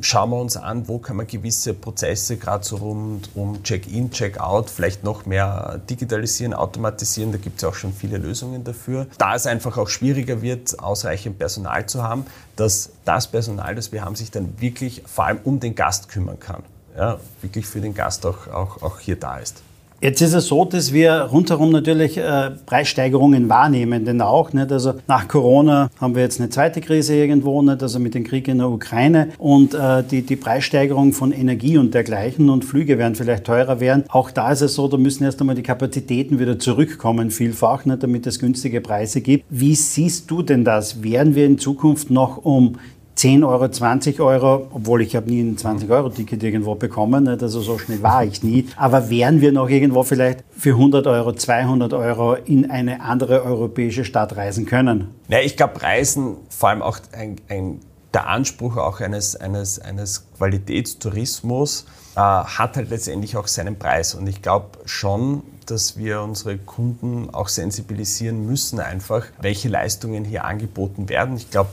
schauen 0.00 0.30
wir 0.30 0.40
uns 0.40 0.56
an, 0.56 0.88
wo 0.88 0.98
kann 0.98 1.16
man 1.16 1.26
gewisse 1.26 1.74
Prozesse 1.74 2.36
gerade 2.36 2.64
so 2.64 2.76
rund 2.76 3.30
um 3.34 3.62
Check-in, 3.62 4.10
Check-out 4.10 4.70
vielleicht 4.70 5.04
noch 5.04 5.26
mehr 5.26 5.80
digitalisieren, 5.88 6.54
automatisieren. 6.54 7.32
Da 7.32 7.38
gibt 7.38 7.56
es 7.56 7.62
ja 7.62 7.68
auch 7.68 7.74
schon 7.74 7.92
viele 7.92 8.18
Lösungen 8.18 8.64
dafür. 8.64 9.06
Da 9.18 9.34
es 9.34 9.46
einfach 9.46 9.76
auch 9.76 9.88
schwieriger 9.88 10.42
wird, 10.42 10.78
ausreichend 10.80 11.38
Personal 11.38 11.86
zu 11.86 12.02
haben, 12.02 12.26
dass 12.56 12.90
das 13.04 13.26
Personal, 13.28 13.74
das 13.74 13.92
wir 13.92 14.04
haben, 14.04 14.16
sich 14.16 14.30
dann 14.30 14.60
wirklich 14.60 15.02
vor 15.06 15.26
allem 15.26 15.38
um 15.44 15.60
den 15.60 15.74
Gast 15.74 16.08
kümmern 16.08 16.40
kann. 16.40 16.62
Ja, 16.96 17.18
wirklich 17.40 17.66
für 17.66 17.80
den 17.80 17.94
Gast 17.94 18.26
auch, 18.26 18.48
auch, 18.48 18.82
auch 18.82 18.98
hier 18.98 19.16
da 19.16 19.38
ist. 19.38 19.62
Jetzt 20.02 20.22
ist 20.22 20.32
es 20.32 20.46
so, 20.46 20.64
dass 20.64 20.94
wir 20.94 21.28
rundherum 21.30 21.70
natürlich 21.72 22.16
äh, 22.16 22.52
Preissteigerungen 22.64 23.50
wahrnehmen, 23.50 24.06
denn 24.06 24.22
auch 24.22 24.50
nicht. 24.54 24.72
Also 24.72 24.94
nach 25.06 25.28
Corona 25.28 25.90
haben 26.00 26.14
wir 26.14 26.22
jetzt 26.22 26.40
eine 26.40 26.48
zweite 26.48 26.80
Krise 26.80 27.14
irgendwo, 27.16 27.60
nicht? 27.60 27.82
Also 27.82 27.98
mit 27.98 28.14
dem 28.14 28.24
Krieg 28.24 28.48
in 28.48 28.58
der 28.58 28.70
Ukraine 28.70 29.28
und 29.36 29.74
äh, 29.74 30.02
die, 30.02 30.22
die 30.22 30.36
Preissteigerung 30.36 31.12
von 31.12 31.32
Energie 31.32 31.76
und 31.76 31.92
dergleichen 31.92 32.48
und 32.48 32.64
Flüge 32.64 32.96
werden 32.96 33.14
vielleicht 33.14 33.44
teurer 33.44 33.78
werden. 33.80 34.04
Auch 34.08 34.30
da 34.30 34.52
ist 34.52 34.62
es 34.62 34.74
so, 34.74 34.88
da 34.88 34.96
müssen 34.96 35.24
erst 35.24 35.38
einmal 35.42 35.54
die 35.54 35.62
Kapazitäten 35.62 36.38
wieder 36.38 36.58
zurückkommen, 36.58 37.30
vielfach, 37.30 37.84
nicht? 37.84 38.02
damit 38.02 38.26
es 38.26 38.38
günstige 38.38 38.80
Preise 38.80 39.20
gibt. 39.20 39.44
Wie 39.50 39.74
siehst 39.74 40.30
du 40.30 40.40
denn 40.40 40.64
das? 40.64 41.02
Werden 41.02 41.34
wir 41.34 41.44
in 41.44 41.58
Zukunft 41.58 42.10
noch 42.10 42.38
um 42.42 42.76
10 43.14 43.44
Euro, 43.44 43.68
20 43.68 44.20
Euro, 44.20 44.68
obwohl 44.72 45.02
ich 45.02 45.14
habe 45.14 45.28
nie 45.30 45.40
ein 45.42 45.56
20-Euro-Ticket 45.56 46.42
irgendwo 46.42 46.74
bekommen, 46.74 47.24
nicht? 47.24 47.42
also 47.42 47.60
so 47.60 47.78
schnell 47.78 48.02
war 48.02 48.24
ich 48.24 48.42
nie. 48.42 48.66
Aber 48.76 49.10
wären 49.10 49.40
wir 49.40 49.52
noch 49.52 49.68
irgendwo 49.68 50.02
vielleicht 50.02 50.44
für 50.56 50.70
100 50.70 51.06
Euro, 51.06 51.32
200 51.32 51.92
Euro 51.92 52.34
in 52.34 52.70
eine 52.70 53.02
andere 53.02 53.44
europäische 53.44 54.04
Stadt 54.04 54.36
reisen 54.36 54.64
können? 54.64 55.08
Ja, 55.28 55.40
ich 55.40 55.56
glaube, 55.56 55.82
Reisen, 55.82 56.36
vor 56.48 56.70
allem 56.70 56.82
auch 56.82 56.98
ein, 57.12 57.36
ein 57.48 57.80
der 58.14 58.28
Anspruch 58.28 58.76
auch 58.76 59.00
eines, 59.00 59.36
eines, 59.36 59.78
eines 59.78 60.26
Qualitätstourismus 60.36 61.86
äh, 62.16 62.20
hat 62.20 62.76
halt 62.76 62.90
letztendlich 62.90 63.36
auch 63.36 63.46
seinen 63.46 63.78
Preis. 63.78 64.14
Und 64.14 64.26
ich 64.26 64.42
glaube 64.42 64.78
schon, 64.84 65.42
dass 65.66 65.96
wir 65.96 66.20
unsere 66.22 66.58
Kunden 66.58 67.30
auch 67.30 67.48
sensibilisieren 67.48 68.46
müssen, 68.46 68.80
einfach, 68.80 69.26
welche 69.40 69.68
Leistungen 69.68 70.24
hier 70.24 70.44
angeboten 70.44 71.08
werden. 71.08 71.36
Ich 71.36 71.50
glaube, 71.50 71.70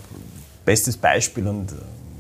bestes 0.68 0.98
Beispiel 0.98 1.48
und 1.48 1.72
äh, 1.72 1.76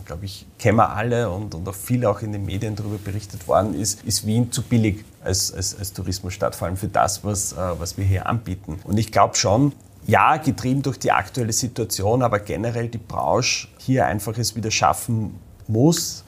glaube 0.05 0.23
ich, 0.23 0.45
kennen 0.57 0.77
wir 0.77 0.95
alle 0.95 1.29
und, 1.29 1.53
und 1.53 1.67
auch 1.67 1.75
viel 1.75 2.05
auch 2.05 2.21
in 2.21 2.31
den 2.31 2.45
Medien 2.45 2.77
darüber 2.77 2.97
berichtet 2.97 3.45
worden 3.45 3.73
ist, 3.73 4.03
ist 4.05 4.25
Wien 4.25 4.53
zu 4.53 4.61
billig 4.61 5.03
als, 5.21 5.53
als, 5.53 5.77
als 5.77 5.91
Tourismusstadt, 5.91 6.55
vor 6.55 6.67
allem 6.67 6.77
für 6.77 6.87
das, 6.87 7.25
was, 7.25 7.51
äh, 7.51 7.57
was 7.77 7.97
wir 7.97 8.05
hier 8.05 8.25
anbieten. 8.25 8.79
Und 8.85 8.97
ich 8.97 9.11
glaube 9.11 9.35
schon, 9.35 9.73
ja, 10.07 10.37
getrieben 10.37 10.81
durch 10.81 10.97
die 10.97 11.11
aktuelle 11.11 11.51
Situation, 11.51 12.23
aber 12.23 12.39
generell 12.39 12.87
die 12.87 12.97
Branche 12.97 13.67
hier 13.79 14.05
einfach 14.05 14.37
es 14.37 14.55
wieder 14.55 14.71
schaffen 14.71 15.35
muss, 15.67 16.23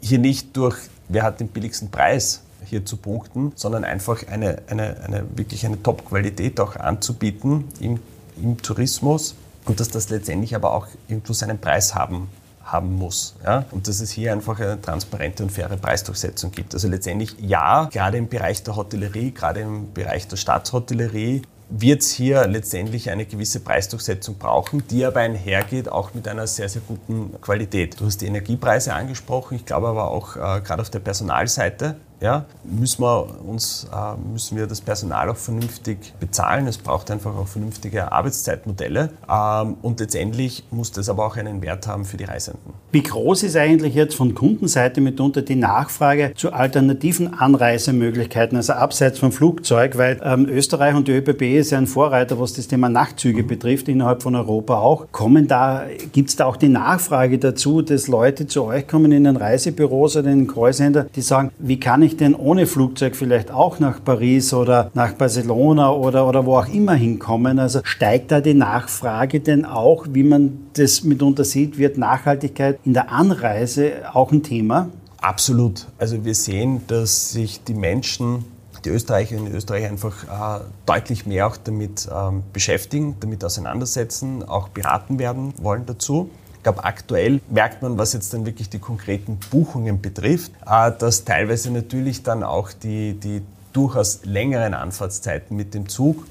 hier 0.00 0.18
nicht 0.18 0.56
durch, 0.56 0.76
wer 1.08 1.22
hat 1.22 1.38
den 1.38 1.46
billigsten 1.46 1.88
Preis 1.88 2.42
hier 2.64 2.84
zu 2.84 2.96
punkten, 2.96 3.52
sondern 3.54 3.84
einfach 3.84 4.26
eine, 4.26 4.62
eine, 4.66 4.96
eine 5.04 5.24
wirklich 5.36 5.64
eine 5.64 5.80
Top-Qualität 5.80 6.58
auch 6.58 6.74
anzubieten 6.74 7.68
im, 7.78 8.00
im 8.42 8.60
Tourismus 8.60 9.36
und 9.64 9.80
dass 9.80 9.88
das 9.88 10.10
letztendlich 10.10 10.54
aber 10.54 10.72
auch 10.72 10.86
irgendwo 11.08 11.32
seinen 11.32 11.58
Preis 11.58 11.94
haben 11.94 12.28
haben 12.64 12.94
muss. 12.94 13.34
Ja? 13.44 13.64
Und 13.70 13.88
dass 13.88 14.00
es 14.00 14.10
hier 14.10 14.32
einfach 14.32 14.60
eine 14.60 14.80
transparente 14.80 15.42
und 15.42 15.50
faire 15.50 15.76
Preisdurchsetzung 15.76 16.52
gibt. 16.52 16.74
Also 16.74 16.88
letztendlich 16.88 17.36
ja, 17.40 17.86
gerade 17.86 18.18
im 18.18 18.28
Bereich 18.28 18.62
der 18.62 18.76
Hotellerie, 18.76 19.32
gerade 19.32 19.60
im 19.60 19.92
Bereich 19.92 20.28
der 20.28 20.36
Staatshotellerie 20.36 21.42
wird 21.70 22.02
es 22.02 22.10
hier 22.10 22.46
letztendlich 22.48 23.10
eine 23.10 23.24
gewisse 23.26 23.60
Preisdurchsetzung 23.60 24.36
brauchen, 24.38 24.82
die 24.88 25.04
aber 25.04 25.20
einhergeht 25.20 25.88
auch 25.88 26.14
mit 26.14 26.26
einer 26.26 26.46
sehr, 26.46 26.68
sehr 26.68 26.82
guten 26.86 27.40
Qualität. 27.40 28.00
Du 28.00 28.06
hast 28.06 28.20
die 28.20 28.26
Energiepreise 28.26 28.92
angesprochen, 28.92 29.54
ich 29.54 29.66
glaube 29.66 29.88
aber 29.88 30.10
auch 30.10 30.34
äh, 30.34 30.60
gerade 30.62 30.82
auf 30.82 30.90
der 30.90 30.98
Personalseite 30.98 31.96
ja, 32.20 32.44
müssen, 32.64 33.02
wir 33.02 33.26
uns, 33.46 33.88
äh, 33.92 34.30
müssen 34.30 34.56
wir 34.56 34.66
das 34.66 34.80
Personal 34.80 35.30
auch 35.30 35.36
vernünftig 35.36 36.12
bezahlen. 36.20 36.66
Es 36.66 36.76
braucht 36.76 37.10
einfach 37.10 37.34
auch 37.34 37.48
vernünftige 37.48 38.12
Arbeitszeitmodelle. 38.12 39.10
Ähm, 39.30 39.76
und 39.80 40.00
letztendlich 40.00 40.64
muss 40.70 40.92
das 40.92 41.08
aber 41.08 41.24
auch 41.24 41.36
einen 41.36 41.62
Wert 41.62 41.86
haben 41.86 42.04
für 42.04 42.18
die 42.18 42.24
Reisenden. 42.24 42.74
Wie 42.92 43.02
groß 43.02 43.44
ist 43.44 43.56
eigentlich 43.56 43.94
jetzt 43.94 44.16
von 44.16 44.34
Kundenseite 44.34 45.00
mitunter 45.00 45.42
die 45.42 45.54
Nachfrage 45.54 46.32
zu 46.34 46.52
alternativen 46.52 47.32
Anreisemöglichkeiten, 47.32 48.56
also 48.56 48.74
abseits 48.74 49.18
vom 49.18 49.32
Flugzeug? 49.32 49.96
Weil 49.96 50.20
ähm, 50.22 50.46
Österreich 50.46 50.94
und 50.94 51.08
die 51.08 51.12
ÖBB 51.12 51.42
ist 51.58 51.70
ja 51.70 51.78
ein 51.78 51.86
Vorreiter, 51.86 52.38
was 52.38 52.52
das 52.52 52.68
Thema 52.68 52.90
Nachtzüge 52.90 53.44
mhm. 53.44 53.46
betrifft, 53.46 53.88
innerhalb 53.88 54.22
von 54.22 54.34
Europa 54.34 54.78
auch. 54.78 55.06
Kommen 55.10 55.48
da, 55.48 55.84
gibt 56.12 56.28
es 56.28 56.36
da 56.36 56.44
auch 56.44 56.56
die 56.56 56.68
Nachfrage 56.68 57.38
dazu, 57.38 57.80
dass 57.80 58.08
Leute 58.08 58.46
zu 58.46 58.64
euch 58.64 58.86
kommen 58.86 59.12
in 59.12 59.24
den 59.24 59.36
Reisebüros 59.36 60.16
oder 60.16 60.30
in 60.30 60.40
den 60.40 60.46
Callcenter, 60.48 61.06
die 61.14 61.22
sagen, 61.22 61.50
wie 61.58 61.80
kann 61.80 62.02
ich 62.02 62.09
ich 62.10 62.16
denn 62.16 62.34
ohne 62.34 62.66
Flugzeug 62.66 63.16
vielleicht 63.16 63.50
auch 63.50 63.78
nach 63.78 64.02
Paris 64.04 64.52
oder 64.52 64.90
nach 64.94 65.12
Barcelona 65.14 65.92
oder, 65.92 66.26
oder 66.28 66.44
wo 66.46 66.56
auch 66.56 66.68
immer 66.68 66.94
hinkommen? 66.94 67.58
Also 67.58 67.80
steigt 67.84 68.30
da 68.30 68.40
die 68.40 68.54
Nachfrage 68.54 69.40
denn 69.40 69.64
auch, 69.64 70.06
wie 70.10 70.22
man 70.22 70.66
das 70.74 71.04
mitunter 71.04 71.44
sieht, 71.44 71.78
wird 71.78 71.98
Nachhaltigkeit 71.98 72.78
in 72.84 72.94
der 72.94 73.10
Anreise 73.10 73.92
auch 74.12 74.32
ein 74.32 74.42
Thema? 74.42 74.88
Absolut. 75.20 75.86
Also 75.98 76.24
wir 76.24 76.34
sehen, 76.34 76.82
dass 76.86 77.32
sich 77.32 77.62
die 77.64 77.74
Menschen 77.74 78.44
die 78.84 78.88
Österreicherinnen 78.88 79.48
und 79.48 79.54
Österreicher 79.54 79.88
einfach 79.88 80.60
äh, 80.60 80.64
deutlich 80.86 81.26
mehr 81.26 81.46
auch 81.46 81.56
damit 81.58 82.08
ähm, 82.10 82.42
beschäftigen, 82.52 83.16
damit 83.20 83.44
auseinandersetzen, 83.44 84.42
auch 84.42 84.68
beraten 84.68 85.18
werden 85.18 85.52
wollen 85.58 85.84
dazu. 85.86 86.30
Ich 86.60 86.64
glaube, 86.64 86.84
aktuell 86.84 87.40
merkt 87.48 87.80
man, 87.80 87.96
was 87.96 88.12
jetzt 88.12 88.34
dann 88.34 88.44
wirklich 88.44 88.68
die 88.68 88.78
konkreten 88.78 89.38
Buchungen 89.50 90.02
betrifft, 90.02 90.52
äh, 90.66 90.92
dass 90.92 91.24
teilweise 91.24 91.70
natürlich 91.70 92.22
dann 92.22 92.42
auch 92.42 92.70
die, 92.70 93.14
die 93.14 93.40
durchaus 93.72 94.26
längeren 94.26 94.74
Anfahrtszeiten 94.74 95.56
mit 95.56 95.72
dem 95.72 95.88
Zug 95.88 96.26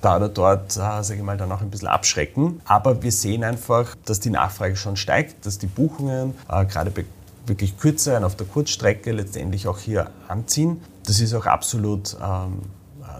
da 0.00 0.16
oder 0.16 0.30
dort, 0.30 0.76
äh, 0.76 1.02
sage 1.02 1.16
ich 1.16 1.22
mal, 1.22 1.36
dann 1.36 1.52
auch 1.52 1.60
ein 1.60 1.68
bisschen 1.68 1.88
abschrecken. 1.88 2.62
Aber 2.64 3.02
wir 3.02 3.12
sehen 3.12 3.44
einfach, 3.44 3.96
dass 4.06 4.18
die 4.20 4.30
Nachfrage 4.30 4.76
schon 4.76 4.96
steigt, 4.96 5.44
dass 5.44 5.58
die 5.58 5.66
Buchungen 5.66 6.32
äh, 6.48 6.64
gerade 6.64 6.90
bei 6.90 7.04
wirklich 7.46 7.76
kürzeren 7.76 8.24
auf 8.24 8.34
der 8.34 8.46
Kurzstrecke 8.46 9.12
letztendlich 9.12 9.68
auch 9.68 9.78
hier 9.78 10.10
anziehen. 10.26 10.80
Das 11.04 11.20
ist 11.20 11.34
auch 11.34 11.44
absolut 11.44 12.16
ähm, 12.22 12.62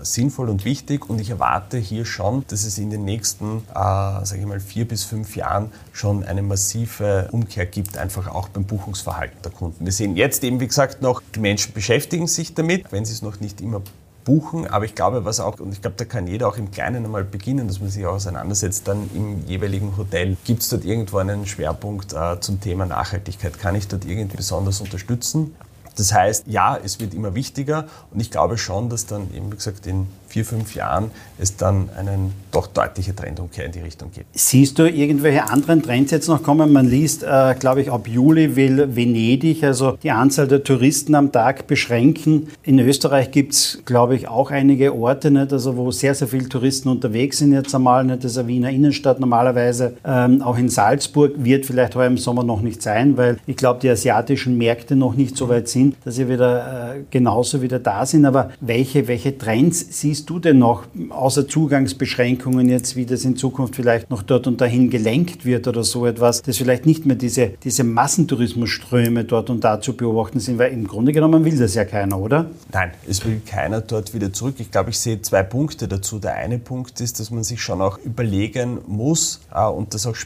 sinnvoll 0.05 0.49
und 0.49 0.64
wichtig 0.64 1.09
und 1.09 1.21
ich 1.21 1.31
erwarte 1.31 1.79
hier 1.79 2.05
schon, 2.05 2.45
dass 2.49 2.64
es 2.64 2.79
in 2.79 2.90
den 2.90 3.05
nächsten, 3.05 3.59
äh, 3.71 3.75
sage 3.75 4.38
ich 4.40 4.47
mal, 4.47 4.61
vier 4.61 4.87
bis 4.87 5.05
fünf 5.05 5.37
Jahren 5.37 5.71
schon 5.93 6.25
eine 6.25 6.43
massive 6.43 7.29
Umkehr 7.33 7.67
gibt, 7.67 7.99
einfach 7.99 8.29
auch 8.29 8.49
beim 8.49 8.64
Buchungsverhalten 8.64 9.43
der 9.43 9.53
Kunden. 9.53 9.85
Wir 9.85 9.93
sehen 9.93 10.17
jetzt 10.17 10.45
eben, 10.45 10.61
wie 10.61 10.67
gesagt, 10.67 11.03
noch, 11.03 11.23
die 11.35 11.40
Menschen 11.40 11.73
beschäftigen 11.73 12.27
sich 12.27 12.55
damit, 12.55 12.93
wenn 12.93 13.05
sie 13.05 13.12
es 13.12 13.23
noch 13.23 13.40
nicht 13.40 13.61
immer 13.61 13.83
buchen, 14.25 14.67
aber 14.67 14.85
ich 14.85 14.95
glaube, 14.95 15.25
was 15.25 15.38
auch, 15.38 15.61
und 15.61 15.73
ich 15.73 15.83
glaube, 15.83 15.97
da 15.97 16.05
kann 16.05 16.27
jeder 16.27 16.49
auch 16.49 16.57
im 16.57 16.71
Kleinen 16.71 17.05
einmal 17.05 17.25
beginnen, 17.25 17.69
dass 17.69 17.81
man 17.81 17.90
sich 17.90 18.05
auch 18.07 18.14
auseinandersetzt, 18.14 18.88
dann 18.88 19.11
im 19.14 19.47
jeweiligen 19.47 19.97
Hotel. 19.97 20.37
Gibt 20.45 20.62
es 20.62 20.71
dort 20.71 20.85
irgendwo 20.85 21.19
einen 21.19 21.47
Schwerpunkt 21.47 22.12
äh, 22.12 22.40
zum 22.40 22.61
Thema 22.61 22.87
Nachhaltigkeit? 22.87 23.59
Kann 23.59 23.75
ich 23.75 23.87
dort 23.87 24.05
irgendwie 24.05 24.37
besonders 24.37 24.81
unterstützen? 24.81 25.55
Das 25.96 26.12
heißt, 26.12 26.46
ja, 26.48 26.78
es 26.83 27.00
wird 27.00 27.14
immer 27.14 27.35
wichtiger 27.35 27.87
und 28.12 28.20
ich 28.20 28.30
glaube 28.30 28.59
schon, 28.59 28.88
dass 28.88 29.07
dann 29.07 29.28
eben, 29.35 29.52
wie 29.52 29.57
gesagt, 29.57 29.87
in 29.87 30.07
vier, 30.35 30.44
fünf 30.44 30.74
Jahren 30.74 31.12
es 31.38 31.57
dann 31.57 31.90
eine 31.96 32.18
doch 32.50 32.66
deutliche 32.66 33.14
Trendumkehr 33.14 33.66
in 33.66 33.72
die 33.72 33.80
Richtung 33.80 34.11
gibt. 34.12 34.26
Siehst 34.37 34.78
du 34.80 34.90
irgendwelche 34.90 35.48
anderen 35.48 35.80
Trends 35.80 36.11
jetzt 36.11 36.26
noch 36.26 36.42
kommen? 36.42 36.72
Man 36.72 36.88
liest, 36.88 37.22
äh, 37.22 37.54
glaube 37.57 37.83
ich, 37.83 37.90
ab 37.92 38.09
Juli 38.09 38.57
will 38.57 38.96
Venedig 38.96 39.62
also 39.62 39.96
die 40.02 40.11
Anzahl 40.11 40.48
der 40.48 40.64
Touristen 40.64 41.14
am 41.14 41.30
Tag 41.30 41.68
beschränken. 41.68 42.48
In 42.64 42.80
Österreich 42.80 43.30
gibt 43.30 43.52
es, 43.52 43.83
glaube 43.85 44.16
ich, 44.16 44.26
auch 44.26 44.50
einige 44.50 44.92
Orte, 44.94 45.30
nicht? 45.30 45.52
Also, 45.52 45.76
wo 45.76 45.92
sehr, 45.92 46.14
sehr 46.16 46.26
viele 46.26 46.48
Touristen 46.48 46.88
unterwegs 46.88 47.38
sind 47.38 47.52
jetzt 47.52 47.74
einmal. 47.74 48.04
Nicht? 48.04 48.24
Das 48.24 48.33
ist 48.33 48.38
eine 48.38 48.48
Wiener 48.48 48.70
Innenstadt 48.70 49.20
normalerweise. 49.20 49.96
Ähm, 50.04 50.42
auch 50.42 50.59
in 50.59 50.68
Salzburg 50.68 51.33
wird 51.37 51.64
vielleicht 51.64 51.94
heuer 51.94 52.09
im 52.09 52.18
Sommer 52.18 52.42
noch 52.42 52.61
nicht 52.61 52.83
sein, 52.83 53.16
weil 53.16 53.38
ich 53.46 53.57
glaube, 53.57 53.78
die 53.80 53.88
asiatischen 53.88 54.59
Märkte 54.59 54.96
noch 54.96 55.14
nicht 55.14 55.37
so 55.37 55.48
weit 55.48 55.68
sind, 55.68 55.84
dass 56.05 56.14
sie 56.14 56.29
wieder 56.29 56.94
äh, 56.94 57.01
genauso 57.11 57.62
wieder 57.62 57.79
da 57.79 58.07
sind. 58.07 58.25
Aber 58.25 58.51
welche, 58.61 59.07
welche 59.07 59.37
Trends 59.37 59.87
siehst 60.01 60.14
siehst 60.14 60.31
du 60.31 60.38
denn 60.38 60.59
noch, 60.59 60.85
außer 61.11 61.49
Zugangsbeschränkungen 61.49 62.68
jetzt, 62.68 62.97
wie 62.97 63.05
das 63.05 63.25
in 63.25 63.37
Zukunft 63.37 63.77
vielleicht 63.77 64.09
noch 64.11 64.23
dort 64.23 64.47
und 64.47 64.61
dahin 64.61 64.88
gelenkt 64.88 65.44
wird 65.44 65.66
oder 65.66 65.85
so 65.85 66.07
etwas, 66.07 66.40
dass 66.42 66.57
vielleicht 66.57 66.87
nicht 66.87 67.05
mehr 67.05 67.16
diese, 67.16 67.49
diese 67.62 67.85
Massentourismusströme 67.85 69.25
dort 69.25 69.51
und 69.51 69.64
da 69.64 69.81
zu 69.81 69.97
beobachten 69.97 70.40
sind, 70.40 70.59
weil 70.59 70.73
im 70.73 70.87
Grunde 70.87 71.12
genommen 71.12 71.44
will 71.44 71.59
das 71.59 71.75
ja 71.75 71.85
keiner, 71.85 72.18
oder? 72.18 72.47
Nein, 72.73 72.92
es 73.09 73.25
will 73.27 73.42
keiner 73.44 73.81
dort 73.81 74.14
wieder 74.14 74.33
zurück. 74.33 74.55
Ich 74.59 74.70
glaube, 74.70 74.90
ich 74.90 74.99
sehe 74.99 75.20
zwei 75.20 75.42
Punkte 75.42 75.88
dazu. 75.88 76.18
Der 76.18 76.35
eine 76.35 76.59
Punkt 76.59 77.01
ist, 77.01 77.20
dass 77.20 77.31
man 77.31 77.44
sich 77.44 77.61
schon 77.61 77.81
auch 77.81 77.99
überlegen 77.99 78.79
muss 78.87 79.40
äh, 79.53 79.66
und 79.66 79.94
das 79.94 80.07
auch 80.07 80.16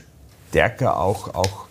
stärker 0.51 1.01
auch, 1.01 1.35
auch 1.35 1.68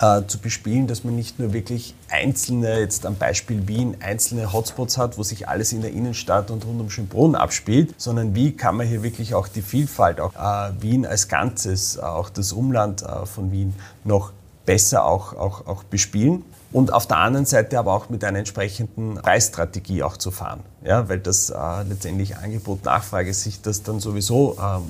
äh, 0.00 0.22
zu 0.26 0.38
bespielen, 0.38 0.86
dass 0.86 1.04
man 1.04 1.14
nicht 1.14 1.38
nur 1.38 1.52
wirklich 1.52 1.94
einzelne, 2.08 2.80
jetzt 2.80 3.06
am 3.06 3.16
Beispiel 3.16 3.68
Wien, 3.68 3.96
einzelne 4.00 4.52
Hotspots 4.52 4.98
hat, 4.98 5.18
wo 5.18 5.22
sich 5.22 5.48
alles 5.48 5.72
in 5.72 5.82
der 5.82 5.92
Innenstadt 5.92 6.50
und 6.50 6.64
rund 6.64 6.80
um 6.80 6.90
Schönbrunn 6.90 7.34
abspielt, 7.34 7.94
sondern 7.98 8.34
wie 8.34 8.52
kann 8.52 8.76
man 8.76 8.86
hier 8.86 9.02
wirklich 9.02 9.34
auch 9.34 9.46
die 9.48 9.62
Vielfalt, 9.62 10.20
auch 10.20 10.34
äh, 10.34 10.72
Wien 10.80 11.06
als 11.06 11.28
Ganzes, 11.28 11.98
auch 11.98 12.30
das 12.30 12.52
Umland 12.52 13.02
äh, 13.02 13.26
von 13.26 13.52
Wien 13.52 13.74
noch 14.04 14.32
besser 14.64 15.04
auch, 15.04 15.34
auch, 15.34 15.66
auch 15.66 15.84
bespielen 15.84 16.44
und 16.72 16.92
auf 16.92 17.06
der 17.06 17.18
anderen 17.18 17.46
Seite 17.46 17.78
aber 17.78 17.92
auch 17.92 18.08
mit 18.08 18.22
einer 18.24 18.38
entsprechenden 18.38 19.16
Preisstrategie 19.16 20.02
auch 20.02 20.16
zu 20.16 20.30
fahren. 20.30 20.60
Ja, 20.84 21.08
weil 21.08 21.18
das 21.18 21.50
äh, 21.50 21.82
letztendlich 21.88 22.36
Angebot, 22.36 22.84
Nachfrage 22.84 23.34
sich 23.34 23.60
das 23.60 23.82
dann 23.82 24.00
sowieso 24.00 24.56
ähm, 24.58 24.82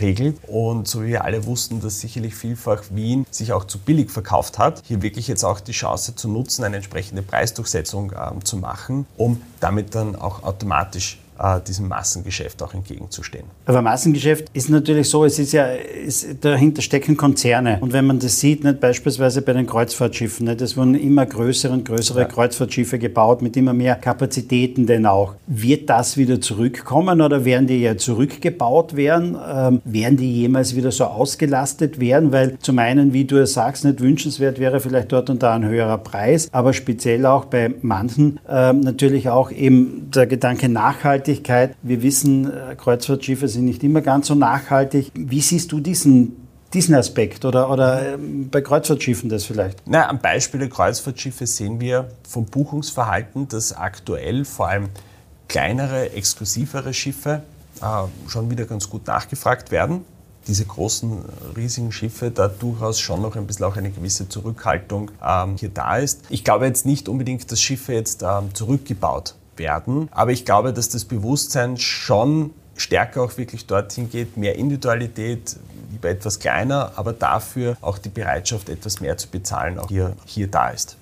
regelt. 0.00 0.36
Und 0.48 0.88
so 0.88 1.02
wie 1.02 1.08
wir 1.08 1.24
alle 1.24 1.44
wussten, 1.46 1.80
dass 1.80 2.00
sicherlich 2.00 2.34
vielfach 2.34 2.82
Wien 2.90 3.26
sich 3.30 3.52
auch 3.52 3.64
zu 3.64 3.78
billig 3.78 4.10
verkauft 4.10 4.58
hat, 4.58 4.82
hier 4.84 5.02
wirklich 5.02 5.28
jetzt 5.28 5.44
auch 5.44 5.60
die 5.60 5.72
Chance 5.72 6.14
zu 6.14 6.28
nutzen, 6.28 6.64
eine 6.64 6.76
entsprechende 6.76 7.22
Preisdurchsetzung 7.22 8.12
äh, 8.12 8.44
zu 8.44 8.56
machen, 8.56 9.06
um 9.16 9.40
damit 9.60 9.94
dann 9.94 10.16
auch 10.16 10.42
automatisch 10.42 11.18
diesem 11.66 11.88
Massengeschäft 11.88 12.62
auch 12.62 12.74
entgegenzustehen. 12.74 13.44
Aber 13.66 13.82
Massengeschäft 13.82 14.46
ist 14.52 14.70
natürlich 14.70 15.08
so, 15.08 15.24
es 15.24 15.38
ist 15.38 15.52
ja, 15.52 15.66
es, 15.66 16.26
dahinter 16.40 16.80
stecken 16.80 17.16
Konzerne. 17.16 17.78
Und 17.80 17.92
wenn 17.92 18.06
man 18.06 18.20
das 18.20 18.38
sieht, 18.38 18.62
nicht, 18.62 18.78
beispielsweise 18.78 19.42
bei 19.42 19.52
den 19.52 19.66
Kreuzfahrtschiffen, 19.66 20.46
nicht, 20.46 20.60
es 20.60 20.76
wurden 20.76 20.94
immer 20.94 21.26
größere 21.26 21.72
und 21.72 21.84
größere 21.84 22.20
ja. 22.20 22.24
Kreuzfahrtschiffe 22.26 23.00
gebaut 23.00 23.42
mit 23.42 23.56
immer 23.56 23.72
mehr 23.72 23.96
Kapazitäten 23.96 24.86
denn 24.86 25.06
auch. 25.06 25.34
Wird 25.46 25.90
das 25.90 26.16
wieder 26.16 26.40
zurückkommen 26.40 27.20
oder 27.20 27.44
werden 27.44 27.66
die 27.66 27.80
ja 27.80 27.96
zurückgebaut 27.96 28.94
werden? 28.94 29.36
Ähm, 29.46 29.82
werden 29.84 30.16
die 30.16 30.32
jemals 30.32 30.76
wieder 30.76 30.92
so 30.92 31.04
ausgelastet 31.04 31.98
werden? 31.98 32.30
Weil 32.30 32.58
zum 32.60 32.78
einen, 32.78 33.12
wie 33.12 33.24
du 33.24 33.38
es 33.38 33.54
sagst, 33.54 33.84
nicht 33.84 34.00
wünschenswert 34.00 34.60
wäre 34.60 34.78
vielleicht 34.78 35.10
dort 35.10 35.30
und 35.30 35.42
da 35.42 35.54
ein 35.54 35.64
höherer 35.64 35.98
Preis, 35.98 36.48
aber 36.52 36.72
speziell 36.72 37.26
auch 37.26 37.46
bei 37.46 37.74
manchen 37.82 38.38
ähm, 38.48 38.80
natürlich 38.80 39.28
auch 39.30 39.50
eben 39.50 40.10
der 40.14 40.26
Gedanke 40.28 40.68
Nachhaltigkeit 40.68 41.23
Nachhaltigkeit. 41.24 41.76
Wir 41.82 42.02
wissen, 42.02 42.50
äh, 42.50 42.74
Kreuzfahrtschiffe 42.76 43.48
sind 43.48 43.64
nicht 43.64 43.82
immer 43.82 44.00
ganz 44.00 44.26
so 44.26 44.34
nachhaltig. 44.34 45.10
Wie 45.14 45.40
siehst 45.40 45.72
du 45.72 45.80
diesen 45.80 46.44
diesen 46.72 46.96
Aspekt 46.96 47.44
oder, 47.44 47.70
oder 47.70 48.14
ähm, 48.14 48.48
bei 48.50 48.60
Kreuzfahrtschiffen 48.60 49.28
das 49.28 49.44
vielleicht? 49.44 49.80
Na, 49.86 50.08
am 50.08 50.18
Beispiel 50.18 50.58
der 50.58 50.68
Kreuzfahrtschiffe 50.68 51.46
sehen 51.46 51.78
wir 51.80 52.08
vom 52.28 52.46
Buchungsverhalten, 52.46 53.46
dass 53.46 53.72
aktuell 53.72 54.44
vor 54.44 54.68
allem 54.68 54.88
kleinere, 55.46 56.10
exklusivere 56.10 56.92
Schiffe 56.92 57.44
äh, 57.80 57.84
schon 58.28 58.50
wieder 58.50 58.64
ganz 58.64 58.90
gut 58.90 59.06
nachgefragt 59.06 59.70
werden 59.70 60.00
diese 60.46 60.66
großen, 60.66 61.24
riesigen 61.56 61.90
Schiffe 61.90 62.30
da 62.30 62.48
durchaus 62.48 63.00
schon 63.00 63.22
noch 63.22 63.34
ein 63.34 63.46
bisschen 63.46 63.64
auch 63.64 63.78
eine 63.78 63.90
gewisse 63.90 64.28
Zurückhaltung 64.28 65.10
ähm, 65.26 65.56
hier 65.58 65.70
da 65.70 65.96
ist. 65.96 66.20
Ich 66.28 66.44
glaube 66.44 66.66
jetzt 66.66 66.84
nicht 66.84 67.08
unbedingt, 67.08 67.50
dass 67.50 67.62
Schiffe 67.62 67.94
jetzt 67.94 68.22
ähm, 68.22 68.54
zurückgebaut 68.54 69.36
werden, 69.56 70.08
aber 70.10 70.32
ich 70.32 70.44
glaube, 70.44 70.72
dass 70.72 70.88
das 70.88 71.04
Bewusstsein 71.04 71.76
schon 71.76 72.50
stärker 72.76 73.22
auch 73.22 73.36
wirklich 73.36 73.66
dorthin 73.66 74.10
geht, 74.10 74.36
mehr 74.36 74.56
Individualität, 74.56 75.56
lieber 75.90 76.08
etwas 76.08 76.38
kleiner, 76.38 76.92
aber 76.96 77.12
dafür 77.12 77.76
auch 77.80 77.98
die 77.98 78.08
Bereitschaft, 78.08 78.68
etwas 78.68 79.00
mehr 79.00 79.16
zu 79.16 79.28
bezahlen, 79.28 79.78
auch 79.78 79.88
hier, 79.88 80.14
hier 80.26 80.48
da 80.48 80.70
ist. 80.70 80.96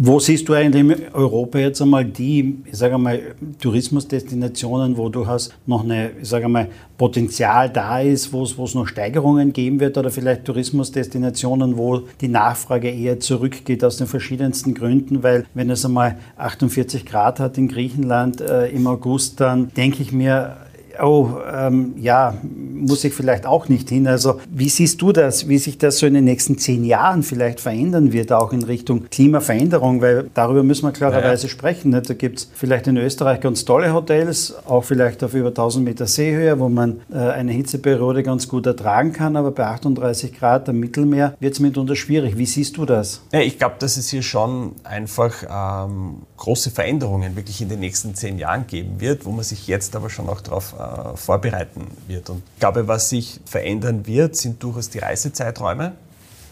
Wo 0.00 0.20
siehst 0.20 0.48
du 0.48 0.52
eigentlich 0.52 0.80
in 0.80 1.12
Europa 1.12 1.58
jetzt 1.58 1.82
einmal 1.82 2.04
die, 2.04 2.58
ich 2.66 2.78
sage 2.78 2.96
mal, 2.98 3.20
Tourismusdestinationen, 3.60 4.96
wo 4.96 5.08
du 5.08 5.26
hast 5.26 5.52
noch 5.66 5.82
eine, 5.82 6.12
ich 6.22 6.28
sage 6.28 6.48
mal, 6.48 6.68
Potenzial 6.96 7.68
da 7.68 7.98
ist, 7.98 8.32
wo 8.32 8.44
es, 8.44 8.56
wo 8.56 8.62
es 8.62 8.76
noch 8.76 8.86
Steigerungen 8.86 9.52
geben 9.52 9.80
wird 9.80 9.98
oder 9.98 10.10
vielleicht 10.10 10.44
Tourismusdestinationen, 10.44 11.76
wo 11.76 12.02
die 12.20 12.28
Nachfrage 12.28 12.88
eher 12.88 13.18
zurückgeht 13.18 13.82
aus 13.82 13.96
den 13.96 14.06
verschiedensten 14.06 14.72
Gründen, 14.72 15.24
weil 15.24 15.46
wenn 15.54 15.68
es 15.68 15.84
einmal 15.84 16.16
48 16.36 17.04
Grad 17.04 17.40
hat 17.40 17.58
in 17.58 17.66
Griechenland 17.66 18.40
äh, 18.40 18.68
im 18.68 18.86
August, 18.86 19.40
dann 19.40 19.72
denke 19.74 20.02
ich 20.02 20.12
mir, 20.12 20.58
oh, 21.00 21.30
ähm, 21.52 21.94
ja, 21.98 22.34
muss 22.42 23.04
ich 23.04 23.14
vielleicht 23.14 23.46
auch 23.46 23.68
nicht 23.68 23.88
hin. 23.88 24.06
Also 24.06 24.40
wie 24.50 24.68
siehst 24.68 25.00
du 25.02 25.12
das, 25.12 25.48
wie 25.48 25.58
sich 25.58 25.78
das 25.78 25.98
so 25.98 26.06
in 26.06 26.14
den 26.14 26.24
nächsten 26.24 26.58
zehn 26.58 26.84
Jahren 26.84 27.22
vielleicht 27.22 27.60
verändern 27.60 28.12
wird, 28.12 28.32
auch 28.32 28.52
in 28.52 28.62
Richtung 28.62 29.08
Klimaveränderung? 29.10 30.00
Weil 30.00 30.30
darüber 30.34 30.62
müssen 30.62 30.84
wir 30.84 30.92
klarerweise 30.92 31.46
ja. 31.46 31.50
sprechen. 31.50 31.90
Nicht? 31.90 32.10
Da 32.10 32.14
gibt 32.14 32.38
es 32.38 32.50
vielleicht 32.54 32.86
in 32.86 32.96
Österreich 32.96 33.40
ganz 33.40 33.64
tolle 33.64 33.92
Hotels, 33.92 34.54
auch 34.66 34.84
vielleicht 34.84 35.22
auf 35.24 35.34
über 35.34 35.48
1000 35.48 35.84
Meter 35.84 36.06
Seehöhe, 36.06 36.58
wo 36.58 36.68
man 36.68 37.00
äh, 37.12 37.18
eine 37.18 37.52
Hitzeperiode 37.52 38.22
ganz 38.22 38.48
gut 38.48 38.66
ertragen 38.66 39.12
kann, 39.12 39.36
aber 39.36 39.50
bei 39.50 39.64
38 39.66 40.38
Grad 40.38 40.68
am 40.68 40.78
Mittelmeer 40.78 41.34
wird 41.40 41.54
es 41.54 41.60
mitunter 41.60 41.96
schwierig. 41.96 42.36
Wie 42.36 42.46
siehst 42.46 42.76
du 42.76 42.84
das? 42.84 43.22
Ja, 43.32 43.40
ich 43.40 43.58
glaube, 43.58 43.76
dass 43.78 43.96
es 43.96 44.08
hier 44.08 44.22
schon 44.22 44.72
einfach 44.84 45.34
ähm, 45.48 46.22
große 46.36 46.70
Veränderungen 46.70 47.36
wirklich 47.36 47.60
in 47.60 47.68
den 47.68 47.80
nächsten 47.80 48.14
zehn 48.14 48.38
Jahren 48.38 48.66
geben 48.66 49.00
wird, 49.00 49.24
wo 49.26 49.30
man 49.30 49.44
sich 49.44 49.66
jetzt 49.66 49.96
aber 49.96 50.10
schon 50.10 50.28
auch 50.28 50.40
darauf 50.40 50.74
äh, 50.78 50.82
vorbereiten 51.14 51.86
wird. 52.06 52.30
Und 52.30 52.42
ich 52.54 52.60
glaube, 52.60 52.88
was 52.88 53.08
sich 53.08 53.40
verändern 53.44 54.06
wird, 54.06 54.36
sind 54.36 54.62
durchaus 54.62 54.90
die 54.90 54.98
Reisezeiträume. 54.98 55.92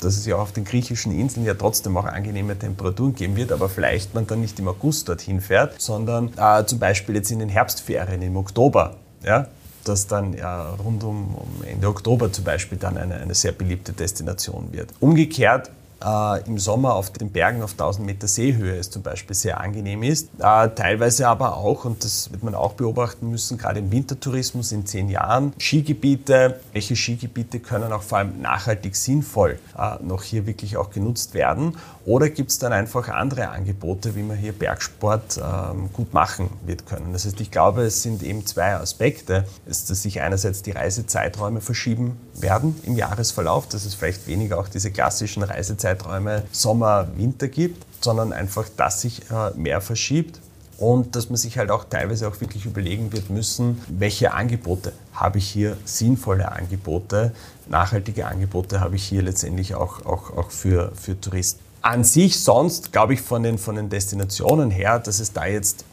Dass 0.01 0.19
es 0.19 0.27
ja 0.27 0.37
auch 0.37 0.41
auf 0.41 0.53
den 0.53 0.65
griechischen 0.65 1.11
Inseln 1.19 1.47
ja 1.47 1.55
trotzdem 1.55 1.97
auch 1.97 2.05
angenehme 2.05 2.59
Temperaturen 2.59 3.15
geben 3.15 3.35
wird, 3.35 3.51
aber 3.51 3.71
vielleicht 3.71 4.15
man 4.15 4.27
dann 4.27 4.43
nicht 4.43 4.59
im 4.59 4.69
August 4.69 5.09
dorthin 5.09 5.41
fährt, 5.41 5.81
sondern 5.81 6.33
äh, 6.37 6.67
zum 6.67 6.79
Beispiel 6.79 7.15
jetzt 7.15 7.31
in 7.31 7.39
den 7.39 7.49
Herbstferien 7.49 8.21
im 8.21 8.37
Oktober. 8.37 8.97
Ja, 9.25 9.49
dass 9.85 10.07
dann 10.07 10.35
ja, 10.35 10.71
rund 10.75 11.03
um, 11.05 11.35
um, 11.35 11.65
Ende 11.65 11.89
Oktober 11.89 12.31
zum 12.31 12.45
Beispiel 12.45 12.77
dann 12.79 12.99
eine, 12.99 13.15
eine 13.15 13.35
sehr 13.35 13.53
beliebte 13.53 13.93
Destination 13.93 14.69
wird. 14.73 14.91
Umgekehrt 15.01 15.71
äh, 16.05 16.47
im 16.47 16.59
Sommer 16.59 16.95
auf 16.95 17.11
den 17.11 17.31
Bergen 17.31 17.63
auf 17.63 17.73
1000 17.73 18.07
Meter 18.07 18.29
Seehöhe 18.29 18.77
es 18.77 18.91
zum 18.91 19.03
Beispiel 19.03 19.35
sehr 19.35 19.61
angenehm 19.61 20.03
ist. 20.03 20.29
Äh, 20.39 20.69
teilweise 20.71 21.29
aber 21.29 21.57
auch, 21.57 21.85
und 21.85 22.05
das 22.05 22.31
wird 22.33 22.43
man 22.43 22.55
auch 22.55 22.75
beobachten 22.75 23.31
müssen, 23.31 23.59
gerade 23.59 23.81
im 23.81 23.91
Wintertourismus 23.91 24.73
in 24.73 24.87
zehn 24.87 25.09
Jahren, 25.09 25.53
Skigebiete, 25.59 26.61
welche 26.73 26.97
Skigebiete 26.97 27.61
können 27.61 27.93
auch 27.93 28.03
vor 28.03 28.19
allem 28.19 28.41
nachhaltig 28.41 28.97
sinnvoll 28.97 29.59
äh, 29.79 30.03
noch 30.03 30.23
hier 30.23 30.47
wirklich 30.47 30.77
auch 30.77 30.91
genutzt 30.91 31.35
werden? 31.35 31.77
Oder 32.05 32.31
gibt 32.31 32.51
es 32.51 32.59
dann 32.59 32.73
einfach 32.73 33.09
andere 33.09 33.49
Angebote, 33.49 34.15
wie 34.15 34.23
man 34.23 34.37
hier 34.37 34.53
Bergsport 34.53 35.39
ähm, 35.39 35.91
gut 35.93 36.15
machen 36.15 36.51
wird 36.65 36.87
können? 36.87 37.13
Das 37.13 37.25
heißt, 37.25 37.41
ich 37.41 37.51
glaube, 37.51 37.83
es 37.83 38.03
sind 38.03 38.23
eben 38.23 38.47
zwei 38.47 38.75
Aspekte, 38.77 39.45
dass 39.67 39.87
sich 39.87 40.21
einerseits 40.21 40.63
die 40.63 40.71
Reisezeiträume 40.71 41.61
verschieben 41.61 42.17
werden 42.35 42.81
im 42.85 42.97
Jahresverlauf, 42.97 43.69
dass 43.69 43.85
es 43.85 43.95
vielleicht 43.95 44.27
weniger 44.29 44.59
auch 44.59 44.69
diese 44.69 44.93
klassischen 44.93 45.43
Reisezeiträume 45.43 45.86
Zeiträume 45.87 46.43
Sommer, 46.51 47.07
Winter 47.17 47.47
gibt, 47.47 47.85
sondern 48.01 48.33
einfach, 48.33 48.67
dass 48.77 49.03
sich 49.03 49.23
äh, 49.31 49.57
mehr 49.57 49.81
verschiebt 49.81 50.41
und 50.79 51.15
dass 51.15 51.31
man 51.31 51.37
sich 51.37 51.59
halt 51.59 51.71
auch 51.71 51.85
teilweise 51.85 52.27
auch 52.27 52.41
wirklich 52.41 52.67
überlegen 52.67 53.13
wird 53.13 53.31
müssen, 53.31 53.81
welche 53.87 54.33
Angebote 54.35 54.93
habe 55.13 55.39
ich 55.39 55.49
hier, 55.49 55.77
sinnvolle 55.85 56.51
Angebote, 56.51 57.33
nachhaltige 57.69 58.27
Angebote 58.27 58.81
habe 58.81 58.97
ich 58.97 59.05
hier 59.05 59.23
letztendlich 59.23 59.77
auch, 59.77 60.05
auch, 60.05 60.37
auch 60.37 60.51
für, 60.51 60.91
für 60.97 61.21
Touristen. 61.21 61.61
An 61.83 62.03
sich 62.03 62.41
sonst 62.41 62.91
glaube 62.91 63.15
ich 63.15 63.21
von 63.21 63.45
den, 63.45 63.57
von 63.57 63.77
den 63.77 63.89
Destinationen 63.89 64.73
her, 64.73 64.99
dass 64.99 65.21
es 65.21 65.33
da 65.33 65.47
jetzt 65.47 65.85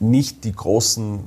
nicht 0.00 0.42
die 0.42 0.52
großen 0.52 1.20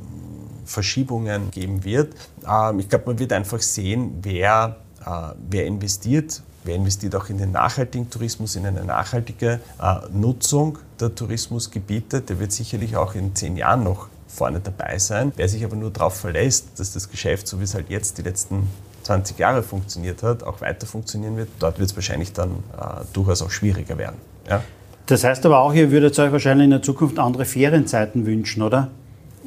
Verschiebungen 0.66 1.52
geben 1.52 1.86
wird. 1.86 2.14
Ähm, 2.46 2.80
ich 2.80 2.90
glaube, 2.90 3.06
man 3.08 3.20
wird 3.20 3.32
einfach 3.32 3.62
sehen, 3.62 4.20
wer, 4.22 4.76
äh, 5.06 5.34
wer 5.50 5.66
investiert, 5.66 6.44
Wer 6.64 6.76
investiert 6.76 7.16
auch 7.16 7.30
in 7.30 7.38
den 7.38 7.52
nachhaltigen 7.52 8.10
Tourismus, 8.10 8.56
in 8.56 8.66
eine 8.66 8.84
nachhaltige 8.84 9.60
äh, 9.82 9.96
Nutzung 10.12 10.78
der 11.00 11.16
Tourismusgebiete? 11.16 12.22
Der 12.22 12.40
wird 12.40 12.52
sicherlich 12.52 12.98
auch 12.98 13.16
in 13.16 13.36
zehn 13.36 13.58
Jahren 13.58 13.84
noch 13.84 14.08
vorne 14.28 14.60
dabei 14.60 15.00
sein. 15.00 15.32
Wer 15.36 15.50
sich 15.50 15.64
aber 15.64 15.76
nur 15.76 15.92
darauf 15.92 16.16
verlässt, 16.16 16.80
dass 16.80 16.94
das 16.94 17.10
Geschäft, 17.10 17.48
so 17.48 17.60
wie 17.60 17.64
es 17.64 17.74
halt 17.74 17.90
jetzt 17.90 18.18
die 18.18 18.22
letzten 18.22 18.68
20 19.04 19.40
Jahre 19.40 19.64
funktioniert 19.64 20.22
hat, 20.22 20.44
auch 20.44 20.62
weiter 20.62 20.86
funktionieren 20.86 21.36
wird, 21.38 21.50
dort 21.60 21.80
wird 21.80 21.90
es 21.90 21.96
wahrscheinlich 21.96 22.34
dann 22.34 22.52
äh, 22.78 23.04
durchaus 23.14 23.42
auch 23.42 23.52
schwieriger 23.52 23.98
werden. 23.98 24.18
Ja? 24.48 24.62
Das 25.08 25.24
heißt 25.24 25.46
aber 25.48 25.60
auch, 25.60 25.74
ihr 25.74 25.90
würdet 25.90 26.20
euch 26.20 26.32
wahrscheinlich 26.32 26.66
in 26.66 26.72
der 26.72 26.84
Zukunft 26.84 27.18
andere 27.18 27.46
Ferienzeiten 27.46 28.28
wünschen, 28.28 28.62
oder? 28.62 28.90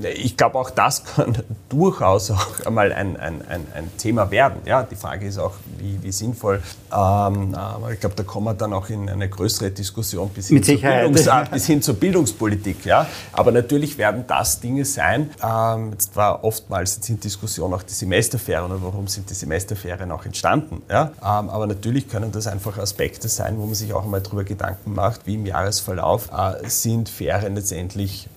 Ich 0.04 0.36
glaube, 0.36 0.58
auch 0.58 0.70
das 0.70 1.04
kann 1.04 1.38
durchaus 1.68 2.30
auch 2.30 2.60
einmal 2.66 2.92
ein, 2.92 3.16
ein, 3.16 3.42
ein, 3.48 3.66
ein, 3.74 3.90
Thema 3.98 4.30
werden. 4.30 4.60
Ja, 4.64 4.82
die 4.82 4.96
Frage 4.96 5.26
ist 5.26 5.38
auch, 5.38 5.52
wie, 5.78 6.02
wie 6.02 6.12
sinnvoll. 6.12 6.62
Ähm, 6.92 7.56
ich 7.92 8.00
glaube, 8.00 8.14
da 8.16 8.22
kommen 8.22 8.46
wir 8.46 8.54
dann 8.54 8.72
auch 8.72 8.88
in 8.88 9.08
eine 9.08 9.28
größere 9.28 9.70
Diskussion 9.70 10.28
bis 10.30 10.48
hin, 10.48 10.62
zur, 10.62 10.76
Bildungs 10.76 11.28
bis 11.50 11.66
hin 11.66 11.82
zur 11.82 11.94
Bildungspolitik. 11.94 12.84
Ja. 12.84 13.06
Aber 13.32 13.52
natürlich 13.52 13.98
werden 13.98 14.24
das 14.26 14.60
Dinge 14.60 14.84
sein. 14.84 15.30
Ähm, 15.42 15.92
jetzt 15.92 16.14
war 16.16 16.44
oftmals 16.44 16.96
jetzt 16.96 17.08
in 17.08 17.20
Diskussion 17.20 17.72
auch 17.74 17.82
die 17.82 17.94
Semesterferien 17.94 18.70
und 18.70 18.82
warum 18.82 19.06
sind 19.06 19.28
die 19.30 19.34
Semesterferien 19.34 20.10
auch 20.10 20.24
entstanden. 20.24 20.82
Ja. 20.90 21.12
Ähm, 21.20 21.50
aber 21.50 21.66
natürlich 21.66 22.08
können 22.08 22.32
das 22.32 22.46
einfach 22.46 22.78
Aspekte 22.78 23.28
sein, 23.28 23.58
wo 23.58 23.66
man 23.66 23.74
sich 23.74 23.92
auch 23.92 24.04
einmal 24.04 24.20
darüber 24.20 24.44
Gedanken 24.44 24.94
macht, 24.94 25.26
wie 25.26 25.34
im 25.34 25.46
Jahresverlauf 25.46 26.30
äh, 26.32 26.68
sind 26.68 27.08
Ferien 27.08 27.54
letztendlich 27.54 28.28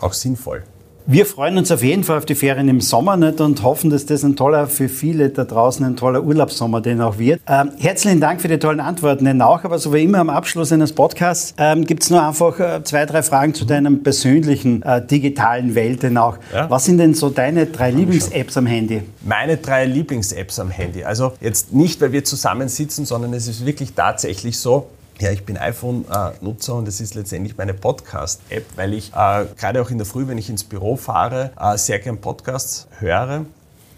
auch 0.00 0.12
sinnvoll. 0.12 0.62
Wir 1.10 1.24
freuen 1.24 1.56
uns 1.56 1.72
auf 1.72 1.82
jeden 1.82 2.04
Fall 2.04 2.18
auf 2.18 2.26
die 2.26 2.34
Ferien 2.34 2.68
im 2.68 2.82
Sommer 2.82 3.16
nicht 3.16 3.40
und 3.40 3.62
hoffen, 3.62 3.88
dass 3.88 4.04
das 4.04 4.24
ein 4.24 4.36
toller, 4.36 4.66
für 4.66 4.90
viele 4.90 5.30
da 5.30 5.44
draußen 5.44 5.82
ein 5.86 5.96
toller 5.96 6.22
Urlaubssommer 6.22 6.82
den 6.82 7.00
auch 7.00 7.16
wird. 7.16 7.40
Ähm, 7.48 7.70
herzlichen 7.78 8.20
Dank 8.20 8.42
für 8.42 8.48
die 8.48 8.58
tollen 8.58 8.80
Antworten, 8.80 9.24
denn 9.24 9.40
auch, 9.40 9.64
aber 9.64 9.78
so 9.78 9.94
wie 9.94 10.04
immer 10.04 10.18
am 10.18 10.28
Abschluss 10.28 10.70
eines 10.70 10.92
Podcasts 10.92 11.54
ähm, 11.56 11.86
gibt 11.86 12.02
es 12.02 12.10
nur 12.10 12.22
einfach 12.22 12.60
äh, 12.60 12.84
zwei, 12.84 13.06
drei 13.06 13.22
Fragen 13.22 13.54
zu 13.54 13.64
deiner 13.64 13.90
persönlichen 13.90 14.82
äh, 14.82 15.02
digitalen 15.02 15.74
Welt 15.74 16.02
denn 16.02 16.18
auch. 16.18 16.36
Ja? 16.52 16.68
Was 16.68 16.84
sind 16.84 16.98
denn 16.98 17.14
so 17.14 17.30
deine 17.30 17.64
drei 17.64 17.90
Lieblings-Apps 17.90 18.58
am 18.58 18.66
Handy? 18.66 19.00
Meine 19.22 19.56
drei 19.56 19.86
Lieblings-Apps 19.86 20.58
am 20.58 20.68
Handy. 20.68 21.04
Also 21.04 21.32
jetzt 21.40 21.72
nicht, 21.72 22.02
weil 22.02 22.12
wir 22.12 22.24
zusammensitzen, 22.24 23.06
sondern 23.06 23.32
es 23.32 23.48
ist 23.48 23.64
wirklich 23.64 23.94
tatsächlich 23.94 24.58
so, 24.58 24.88
ja, 25.20 25.30
ich 25.30 25.44
bin 25.44 25.56
iPhone-Nutzer 25.56 26.74
und 26.74 26.86
es 26.88 27.00
ist 27.00 27.14
letztendlich 27.14 27.56
meine 27.56 27.74
Podcast-App, 27.74 28.64
weil 28.76 28.94
ich 28.94 29.12
äh, 29.14 29.46
gerade 29.56 29.82
auch 29.82 29.90
in 29.90 29.98
der 29.98 30.06
Früh, 30.06 30.28
wenn 30.28 30.38
ich 30.38 30.48
ins 30.48 30.64
Büro 30.64 30.96
fahre, 30.96 31.50
äh, 31.58 31.76
sehr 31.76 31.98
gern 31.98 32.18
Podcasts 32.18 32.86
höre 32.98 33.44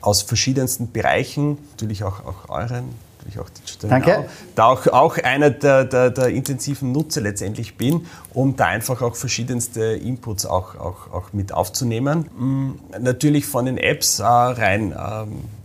aus 0.01 0.23
verschiedensten 0.23 0.93
Bereichen, 0.93 1.59
natürlich 1.73 2.05
auch, 2.05 2.25
auch 2.25 2.49
euren, 2.49 2.95
natürlich 3.19 3.39
auch 3.39 3.51
Digital 3.51 3.91
Danke. 3.91 4.11
Now, 4.11 4.25
da 4.55 4.67
auch, 4.67 4.87
auch 4.87 5.19
einer 5.19 5.51
der, 5.51 5.85
der, 5.85 6.11
der, 6.11 6.29
intensiven 6.29 6.93
Nutzer 6.93 7.21
letztendlich 7.21 7.77
bin, 7.77 8.07
um 8.33 8.57
da 8.57 8.67
einfach 8.67 9.03
auch 9.03 9.15
verschiedenste 9.15 9.83
Inputs 9.83 10.47
auch, 10.47 10.75
auch, 10.77 11.13
auch 11.13 11.33
mit 11.33 11.53
aufzunehmen. 11.53 12.31
Mhm, 12.39 12.79
natürlich 12.99 13.45
von 13.45 13.67
den 13.67 13.77
Apps 13.77 14.21
äh, 14.21 14.25
rein 14.25 14.93
ähm, 14.93 14.93
äh, 14.93 15.60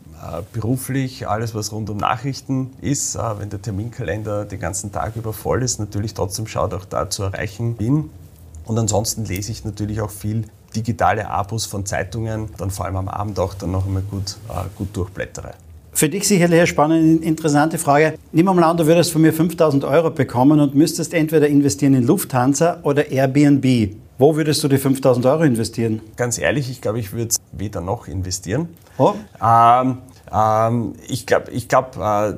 beruflich 0.53 1.27
alles, 1.27 1.55
was 1.55 1.71
rund 1.71 1.89
um 1.89 1.97
Nachrichten 1.97 2.71
ist, 2.81 3.15
äh, 3.15 3.19
wenn 3.39 3.49
der 3.49 3.61
Terminkalender 3.61 4.45
den 4.45 4.59
ganzen 4.59 4.91
Tag 4.91 5.15
über 5.15 5.33
voll 5.33 5.63
ist, 5.63 5.79
natürlich 5.79 6.13
trotzdem 6.13 6.47
schaut, 6.47 6.73
auch 6.73 6.85
da 6.85 7.09
zu 7.09 7.23
erreichen 7.23 7.75
bin. 7.75 8.09
Und 8.65 8.77
ansonsten 8.79 9.25
lese 9.25 9.51
ich 9.51 9.63
natürlich 9.63 10.01
auch 10.01 10.09
viel 10.09 10.45
digitale 10.75 11.29
Abos 11.29 11.65
von 11.65 11.85
Zeitungen, 11.85 12.49
dann 12.57 12.71
vor 12.71 12.85
allem 12.85 12.97
am 12.97 13.07
Abend 13.07 13.39
auch 13.39 13.53
dann 13.53 13.71
noch 13.71 13.85
einmal 13.85 14.03
gut, 14.03 14.37
äh, 14.49 14.63
gut 14.75 14.95
durchblättere. 14.95 15.53
Für 15.93 16.09
dich 16.09 16.27
sicherlich 16.27 16.59
eine 16.59 16.67
spannende, 16.67 17.25
interessante 17.25 17.77
Frage. 17.77 18.15
Nimm 18.33 18.47
mal 18.47 18.61
an, 18.63 18.75
du 18.75 18.85
würdest 18.85 19.13
von 19.13 19.21
mir 19.21 19.31
5000 19.31 19.85
Euro 19.85 20.09
bekommen 20.09 20.59
und 20.59 20.75
müsstest 20.75 21.13
entweder 21.13 21.47
investieren 21.47 21.93
in 21.93 22.05
Lufthansa 22.05 22.79
oder 22.83 23.09
Airbnb. 23.09 23.95
Wo 24.17 24.35
würdest 24.35 24.61
du 24.63 24.67
die 24.67 24.77
5000 24.77 25.25
Euro 25.25 25.43
investieren? 25.43 26.01
Ganz 26.17 26.37
ehrlich, 26.37 26.69
ich 26.69 26.81
glaube, 26.81 26.99
ich 26.99 27.13
würde 27.13 27.29
es 27.29 27.37
weder 27.53 27.79
noch 27.79 28.07
investieren. 28.09 28.67
Oh? 28.97 29.13
Ähm, 29.41 29.99
ähm, 30.33 30.93
ich 31.07 31.25
glaube, 31.25 31.51
ich 31.51 31.67
glaub, 31.67 31.97
äh, 31.97 32.33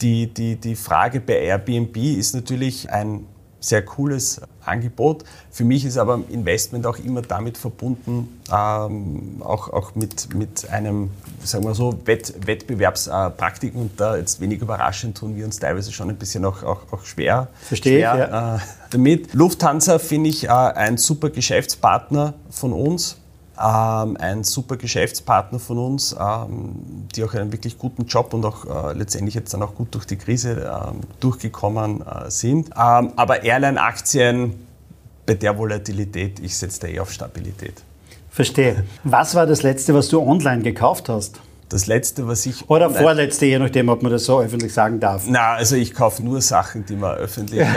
die, 0.00 0.32
die, 0.32 0.56
die 0.56 0.76
Frage 0.76 1.20
bei 1.20 1.38
Airbnb 1.40 1.96
ist 1.96 2.34
natürlich 2.34 2.90
ein 2.90 3.26
sehr 3.60 3.82
cooles 3.82 4.40
Angebot. 4.64 5.24
Für 5.50 5.64
mich 5.64 5.84
ist 5.84 5.96
aber 5.96 6.20
Investment 6.30 6.86
auch 6.86 6.98
immer 6.98 7.22
damit 7.22 7.56
verbunden, 7.56 8.40
ähm, 8.52 9.40
auch, 9.40 9.68
auch 9.70 9.94
mit, 9.94 10.34
mit 10.34 10.68
einem, 10.70 11.10
sagen 11.42 11.64
wir 11.64 11.74
so, 11.74 11.98
Wett, 12.04 12.34
Wettbewerbspraktiken. 12.46 13.80
Und 13.80 14.00
da 14.00 14.16
jetzt 14.16 14.40
wenig 14.40 14.60
überraschend 14.60 15.16
tun 15.16 15.36
wir 15.36 15.44
uns 15.44 15.58
teilweise 15.58 15.92
schon 15.92 16.10
ein 16.10 16.16
bisschen 16.16 16.44
auch, 16.44 16.62
auch, 16.62 16.92
auch 16.92 17.04
schwer, 17.04 17.48
Verstehe 17.62 18.00
schwer 18.00 18.14
ich, 18.14 18.30
ja. 18.30 18.56
äh, 18.56 18.58
damit. 18.90 19.34
Lufthansa 19.34 19.98
finde 19.98 20.30
ich 20.30 20.44
äh, 20.44 20.48
ein 20.48 20.96
super 20.98 21.30
Geschäftspartner 21.30 22.34
von 22.50 22.72
uns 22.72 23.18
ähm, 23.58 24.16
ein 24.18 24.44
super 24.44 24.76
Geschäftspartner 24.76 25.58
von 25.58 25.78
uns, 25.78 26.14
ähm, 26.18 27.06
die 27.14 27.24
auch 27.24 27.34
einen 27.34 27.52
wirklich 27.52 27.78
guten 27.78 28.06
Job 28.06 28.34
und 28.34 28.44
auch 28.44 28.90
äh, 28.90 28.92
letztendlich 28.92 29.34
jetzt 29.34 29.54
dann 29.54 29.62
auch 29.62 29.74
gut 29.74 29.94
durch 29.94 30.06
die 30.06 30.16
Krise 30.16 30.70
ähm, 30.70 31.00
durchgekommen 31.20 32.02
äh, 32.02 32.30
sind. 32.30 32.68
Ähm, 32.68 33.12
aber 33.16 33.42
Airline-Aktien 33.44 34.54
bei 35.26 35.34
der 35.34 35.56
Volatilität, 35.56 36.40
ich 36.40 36.56
setze 36.56 36.80
da 36.80 36.86
eh 36.88 37.00
auf 37.00 37.12
Stabilität. 37.12 37.82
Verstehe. 38.30 38.84
Was 39.04 39.34
war 39.34 39.46
das 39.46 39.62
Letzte, 39.62 39.94
was 39.94 40.08
du 40.08 40.20
online 40.20 40.62
gekauft 40.62 41.08
hast? 41.08 41.40
Das 41.68 41.86
letzte, 41.86 42.28
was 42.28 42.44
ich. 42.46 42.68
Oder 42.68 42.90
vorletzte, 42.90 43.46
je 43.46 43.58
nachdem, 43.58 43.88
ob 43.88 44.02
man 44.02 44.12
das 44.12 44.24
so 44.24 44.40
öffentlich 44.40 44.72
sagen 44.72 45.00
darf. 45.00 45.24
Na, 45.26 45.54
also 45.54 45.76
ich 45.76 45.94
kaufe 45.94 46.22
nur 46.22 46.40
Sachen, 46.40 46.84
die 46.84 46.94
man 46.94 47.16
öffentlich. 47.16 47.60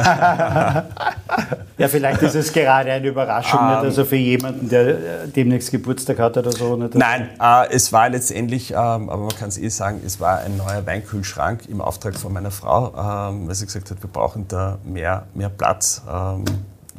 ja, 1.78 1.88
vielleicht 1.88 2.22
ist 2.22 2.36
es 2.36 2.52
gerade 2.52 2.92
eine 2.92 3.08
Überraschung, 3.08 3.60
um, 3.60 3.68
nicht? 3.68 3.78
also 3.78 4.06
für 4.06 4.18
jemanden, 4.18 4.68
der 4.70 4.88
äh, 4.88 5.28
demnächst 5.28 5.72
Geburtstag 5.72 6.20
hat 6.20 6.38
oder 6.38 6.52
so. 6.52 6.76
Nicht? 6.76 6.96
Nein, 6.96 7.30
äh, 7.42 7.72
es 7.72 7.94
war 7.94 8.10
letztendlich, 8.10 8.72
ähm, 8.72 8.78
aber 8.78 9.18
man 9.18 9.36
kann 9.36 9.50
es 9.50 9.58
eh 9.58 9.70
sagen, 9.70 10.02
es 10.06 10.20
war 10.20 10.40
ein 10.40 10.58
neuer 10.58 10.86
Weinkühlschrank 10.86 11.70
im 11.70 11.82
Auftrag 11.82 12.16
von 12.16 12.34
meiner 12.34 12.52
Frau, 12.52 12.88
ähm, 12.88 13.48
weil 13.48 13.56
sie 13.56 13.66
gesagt 13.66 13.90
hat, 13.90 14.02
wir 14.04 14.10
brauchen 14.10 14.48
da 14.48 14.80
mehr, 14.84 15.28
mehr 15.34 15.50
Platz. 15.50 16.02
Ähm, 16.12 16.44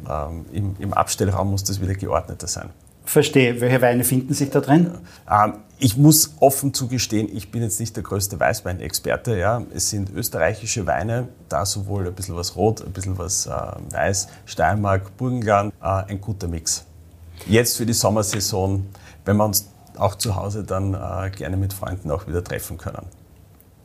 ähm 0.09 0.45
im, 0.51 0.75
Im 0.79 0.93
Abstellraum 0.93 1.51
muss 1.51 1.63
das 1.63 1.81
wieder 1.81 1.93
geordneter 1.93 2.47
sein. 2.47 2.69
Verstehe. 3.05 3.59
Welche 3.59 3.81
Weine 3.81 4.03
finden 4.03 4.33
sich 4.33 4.49
da 4.51 4.59
drin? 4.59 4.91
Ähm, 5.29 5.53
ich 5.81 5.95
muss 5.95 6.33
offen 6.41 6.73
zugestehen, 6.73 7.29
ich 7.33 7.51
bin 7.51 7.61
jetzt 7.61 7.79
nicht 7.79 7.95
der 7.95 8.03
größte 8.03 8.37
Weißweinexperte. 8.39 9.37
Ja. 9.37 9.63
Es 9.73 9.89
sind 9.89 10.13
österreichische 10.13 10.85
Weine, 10.85 11.29
da 11.47 11.65
sowohl 11.65 12.07
ein 12.07 12.13
bisschen 12.13 12.35
was 12.35 12.57
Rot, 12.57 12.85
ein 12.85 12.91
bisschen 12.91 13.17
was 13.17 13.45
äh, 13.45 13.51
Weiß, 13.91 14.27
Steiermark, 14.45 15.15
Burgenland, 15.15 15.73
äh, 15.81 15.85
ein 15.85 16.19
guter 16.19 16.49
Mix. 16.49 16.85
Jetzt 17.47 17.77
für 17.77 17.85
die 17.85 17.93
Sommersaison, 17.93 18.85
wenn 19.23 19.37
wir 19.37 19.45
uns 19.45 19.69
auch 19.97 20.15
zu 20.15 20.35
Hause 20.35 20.63
dann 20.65 20.93
äh, 20.93 21.29
gerne 21.29 21.55
mit 21.55 21.71
Freunden 21.71 22.11
auch 22.11 22.27
wieder 22.27 22.43
treffen 22.43 22.77
können. 22.77 23.05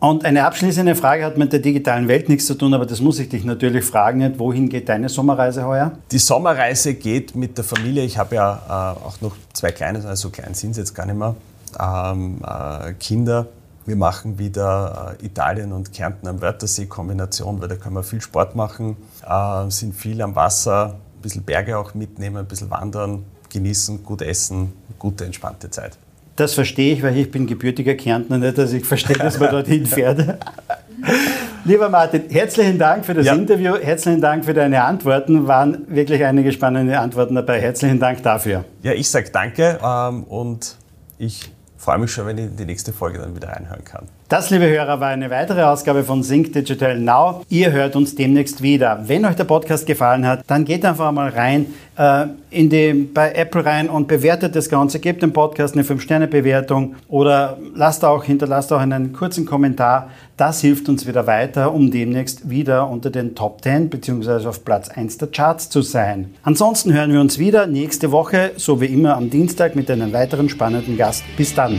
Und 0.00 0.24
eine 0.24 0.44
abschließende 0.44 0.96
Frage 0.96 1.24
hat 1.24 1.38
mit 1.38 1.52
der 1.52 1.60
digitalen 1.60 2.08
Welt 2.08 2.28
nichts 2.28 2.46
zu 2.46 2.56
tun, 2.56 2.74
aber 2.74 2.84
das 2.84 3.00
muss 3.00 3.20
ich 3.20 3.28
dich 3.28 3.44
natürlich 3.44 3.84
fragen. 3.84 4.38
Wohin 4.38 4.68
geht 4.68 4.88
deine 4.88 5.08
Sommerreise 5.08 5.64
heuer? 5.64 5.92
Die 6.10 6.18
Sommerreise 6.18 6.94
geht 6.94 7.36
mit 7.36 7.56
der 7.56 7.64
Familie. 7.64 8.02
Ich 8.02 8.18
habe 8.18 8.34
ja 8.34 8.96
äh, 8.98 9.06
auch 9.06 9.20
noch 9.20 9.36
zwei 9.52 9.70
kleine, 9.70 10.04
also 10.04 10.28
so 10.28 10.30
klein 10.30 10.54
sind 10.54 10.74
sie 10.74 10.80
jetzt 10.80 10.94
gar 10.94 11.06
nicht 11.06 11.16
mehr, 11.16 11.36
ähm, 11.80 12.40
äh, 12.46 12.92
Kinder. 12.94 13.46
Wir 13.86 13.96
machen 13.96 14.38
wieder 14.38 15.16
äh, 15.20 15.26
Italien 15.26 15.72
und 15.72 15.92
Kärnten 15.92 16.26
am 16.26 16.40
Wörthersee-Kombination, 16.40 17.60
weil 17.60 17.68
da 17.68 17.76
können 17.76 17.94
wir 17.94 18.02
viel 18.02 18.20
Sport 18.20 18.56
machen, 18.56 18.96
äh, 19.28 19.70
sind 19.70 19.94
viel 19.94 20.22
am 20.22 20.34
Wasser, 20.34 20.94
ein 21.16 21.22
bisschen 21.22 21.42
Berge 21.42 21.76
auch 21.76 21.94
mitnehmen, 21.94 22.38
ein 22.38 22.46
bisschen 22.46 22.70
wandern, 22.70 23.24
genießen, 23.52 24.02
gut 24.02 24.22
essen, 24.22 24.72
gute, 24.98 25.24
entspannte 25.24 25.70
Zeit. 25.70 25.98
Das 26.36 26.54
verstehe 26.54 26.94
ich, 26.94 27.02
weil 27.02 27.16
ich 27.16 27.30
bin 27.30 27.46
gebürtiger 27.46 27.94
Kärntner, 27.94 28.38
nicht, 28.38 28.58
dass 28.58 28.72
ich 28.72 28.84
verstehe, 28.84 29.16
dass 29.16 29.38
man 29.38 29.50
dorthin 29.50 29.86
fährt. 29.86 30.38
Lieber 31.66 31.88
Martin, 31.88 32.24
herzlichen 32.28 32.78
Dank 32.78 33.06
für 33.06 33.14
das 33.14 33.24
ja. 33.24 33.34
Interview, 33.34 33.76
herzlichen 33.80 34.20
Dank 34.20 34.44
für 34.44 34.52
deine 34.52 34.82
Antworten. 34.82 35.46
Waren 35.46 35.86
wirklich 35.88 36.22
einige 36.24 36.52
spannende 36.52 36.98
Antworten 36.98 37.36
dabei. 37.36 37.60
Herzlichen 37.60 37.98
Dank 37.98 38.22
dafür. 38.22 38.64
Ja, 38.82 38.92
ich 38.92 39.08
sage 39.08 39.30
danke 39.32 39.78
ähm, 39.82 40.24
und 40.24 40.76
ich 41.16 41.53
freue 41.84 41.98
mich 41.98 42.12
schon, 42.12 42.26
wenn 42.26 42.38
ich 42.38 42.56
die 42.56 42.64
nächste 42.64 42.94
Folge 42.94 43.18
dann 43.18 43.36
wieder 43.36 43.48
reinhören 43.48 43.84
kann. 43.84 44.08
Das, 44.26 44.48
liebe 44.48 44.66
Hörer, 44.66 45.00
war 45.00 45.08
eine 45.08 45.28
weitere 45.28 45.62
Ausgabe 45.64 46.02
von 46.02 46.22
Sync 46.22 46.54
Digital 46.54 46.98
Now. 46.98 47.44
Ihr 47.50 47.72
hört 47.72 47.94
uns 47.94 48.14
demnächst 48.14 48.62
wieder. 48.62 49.04
Wenn 49.06 49.26
euch 49.26 49.36
der 49.36 49.44
Podcast 49.44 49.86
gefallen 49.86 50.26
hat, 50.26 50.44
dann 50.46 50.64
geht 50.64 50.82
einfach 50.86 51.12
mal 51.12 51.28
rein 51.28 51.66
äh, 51.98 52.28
in 52.48 52.70
die, 52.70 52.94
bei 52.94 53.32
Apple 53.32 53.66
rein 53.66 53.90
und 53.90 54.08
bewertet 54.08 54.56
das 54.56 54.70
Ganze. 54.70 54.98
Gebt 54.98 55.22
dem 55.22 55.34
Podcast 55.34 55.74
eine 55.74 55.82
5-Sterne-Bewertung 55.84 56.94
oder 57.08 57.58
lasst 57.74 58.02
auch, 58.02 58.24
hinterlasst 58.24 58.72
auch 58.72 58.80
einen 58.80 59.12
kurzen 59.12 59.44
Kommentar. 59.44 60.08
Das 60.38 60.62
hilft 60.62 60.88
uns 60.88 61.06
wieder 61.06 61.26
weiter, 61.26 61.74
um 61.74 61.90
demnächst 61.90 62.48
wieder 62.48 62.88
unter 62.88 63.10
den 63.10 63.34
Top 63.34 63.62
10 63.62 63.90
bzw. 63.90 64.46
auf 64.48 64.64
Platz 64.64 64.88
1 64.88 65.18
der 65.18 65.28
Charts 65.28 65.68
zu 65.68 65.82
sein. 65.82 66.32
Ansonsten 66.42 66.94
hören 66.94 67.12
wir 67.12 67.20
uns 67.20 67.38
wieder 67.38 67.66
nächste 67.66 68.10
Woche, 68.10 68.52
so 68.56 68.80
wie 68.80 68.86
immer 68.86 69.18
am 69.18 69.28
Dienstag, 69.28 69.76
mit 69.76 69.90
einem 69.90 70.14
weiteren 70.14 70.48
spannenden 70.48 70.96
Gast. 70.96 71.24
Bis 71.36 71.54
dann. 71.54 71.78